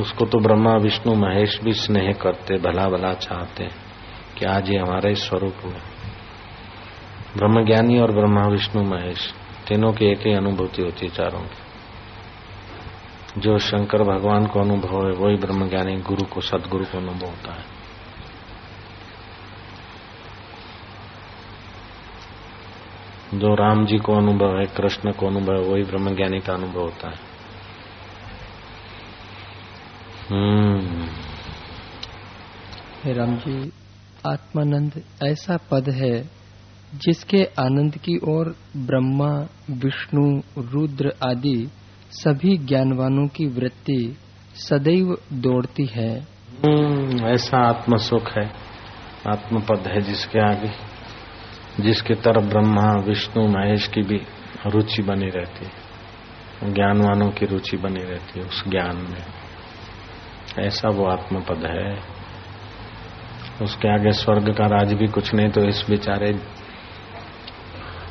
उसको 0.00 0.24
तो 0.24 0.38
ब्रह्मा, 0.38 0.76
विष्णु, 0.76 1.14
महेश 1.14 1.60
भी 1.62 1.72
स्नेह 1.72 2.12
करते 2.12 2.58
भला 2.58 2.88
भला 2.88 3.14
चाहते 3.14 3.68
कि 4.38 4.44
आज 4.44 4.70
ये 4.70 4.78
हमारा 4.78 5.14
स्वरूप 5.14 5.54
हुआ 5.64 5.99
ब्रह्म 7.36 7.64
ज्ञानी 7.64 8.00
और 8.00 8.12
ब्रह्मा 8.12 8.46
विष्णु 8.46 8.82
महेश, 8.82 9.34
तीनों 9.68 9.92
की 9.92 10.04
एक 10.04 10.26
ही 10.26 10.32
अनुभूति 10.32 10.82
होती 10.82 11.06
है 11.06 11.12
चारों 11.12 11.40
की। 11.40 11.70
जो 13.40 13.58
शंकर 13.58 14.02
भगवान 14.02 14.46
को 14.46 14.60
अनुभव 14.60 15.06
है, 15.06 15.12
वही 15.12 15.36
ब्रह्म 15.36 15.68
ज्ञानी 15.68 15.96
गुरु 15.96 16.24
को, 16.24 16.40
सदगुरु 16.40 16.84
को 16.84 16.98
अनुभव 16.98 17.26
होता 17.26 17.52
है। 17.52 17.80
जो 23.34 23.54
राम 23.54 23.86
जी 23.86 23.98
को 23.98 24.14
अनुभव 24.14 24.58
है, 24.58 24.66
कृष्ण 24.66 25.12
को 25.12 25.26
अनुभव 25.26 25.54
है, 25.54 25.60
वही 25.60 25.82
ब्रह्म 25.82 26.16
ज्ञानी 26.16 26.40
का 26.40 26.54
अनुभव 26.54 26.80
होता 26.80 27.08
है। 27.08 27.30
हम्म। 30.30 31.06
राम 33.06 33.36
जी, 33.36 33.72
आत्मानंद, 34.26 35.02
ऐसा 35.22 35.56
पद 35.56 35.88
है 35.88 36.39
जिसके 36.94 37.44
आनंद 37.44 37.94
की 37.96 38.18
ओर 38.28 38.56
ब्रह्मा 38.76 39.48
विष्णु 39.70 40.40
रुद्र 40.58 41.12
आदि 41.24 41.70
सभी 42.10 42.58
ज्ञानवानों 42.58 43.28
की 43.28 43.46
वृत्ति 43.46 44.16
सदैव 44.54 45.18
दौड़ती 45.32 45.86
है। 45.86 46.20
हम्म, 46.64 47.26
ऐसा 47.26 47.58
आत्म 47.58 47.96
सुख 47.96 48.30
है। 48.38 48.52
आत्म 49.28 49.60
पद 49.60 49.84
है 49.86 50.00
जिसके 50.00 50.38
आगे 50.38 50.70
जिसके 51.80 52.14
तरफ़ 52.14 52.44
ब्रह्मा 52.44 52.92
विष्णु 52.92 53.48
महेश 53.48 53.86
की 53.86 54.02
भी 54.02 54.20
रुचि 54.66 55.02
बनी 55.02 55.26
रहती 55.26 55.64
है। 55.64 55.90
ज्ञानवानों 56.72 57.30
की 57.30 57.46
रुचि 57.46 57.76
बनी 57.76 58.02
रहती 58.02 58.40
है 58.40 58.46
उस 58.46 58.68
ज्ञान 58.68 58.96
में। 58.96 59.24
ऐसा 60.66 60.88
वो 60.88 61.06
आत्म 61.06 61.40
पद 61.40 61.66
है। 61.66 62.20
उसके 63.62 63.88
आगे 63.88 64.12
स्वर्ग 64.12 64.54
का 64.54 64.66
राज 64.66 64.92
भी 64.92 65.06
कुछ 65.06 65.34
नहीं 65.34 65.48
तो 65.48 65.64
इस 65.64 65.84
बेचारे 65.90 66.59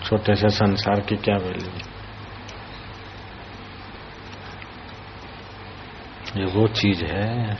छोटे 0.03 0.35
से 0.35 0.49
संसार 0.49 0.99
की 0.99 1.15
क्या 1.15 1.35
वैल्यू 1.35 1.71
ये 6.29 6.45
वो 6.45 6.67
चीज़ 6.67 7.05
है। 7.05 7.55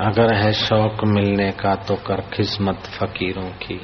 अगर 0.00 0.34
है 0.34 0.52
शौक 0.52 1.04
मिलने 1.04 1.50
का 1.50 1.74
तो 1.74 1.96
कर 1.96 2.20
किस्मत 2.20 2.76
फकीरों 2.76 3.50
की। 3.50 3.74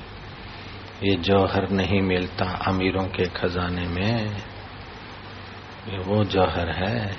ये 1.04 1.16
जौहर 1.16 1.70
नहीं 1.70 2.02
मिलता 2.02 2.44
अमीरों 2.44 3.04
के 3.04 3.24
खजाने 3.24 3.86
में। 3.86 4.36
ये 5.88 5.98
वो 5.98 6.24
जौहर 6.24 6.70
है। 6.70 7.16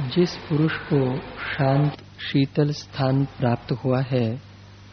जिस 0.00 0.36
पुरुष 0.36 0.72
को 0.72 1.16
शांत, 1.20 1.92
शीतल 2.20 2.70
स्थान 2.70 3.24
प्राप्त 3.24 3.72
हुआ 3.72 4.00
है 4.00 4.45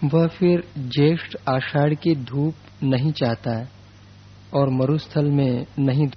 वह 0.04 0.28
फिर 0.28 0.64
ज्येष्ठ 0.78 1.36
आषाढ़ 1.48 1.94
की 1.94 2.16
धूप 2.16 2.84
नहीं 2.84 3.12
चाहता 3.12 3.52
और 4.54 4.70
मरुस्थल 4.70 5.30
में 5.32 5.66
नहीं 5.80 6.08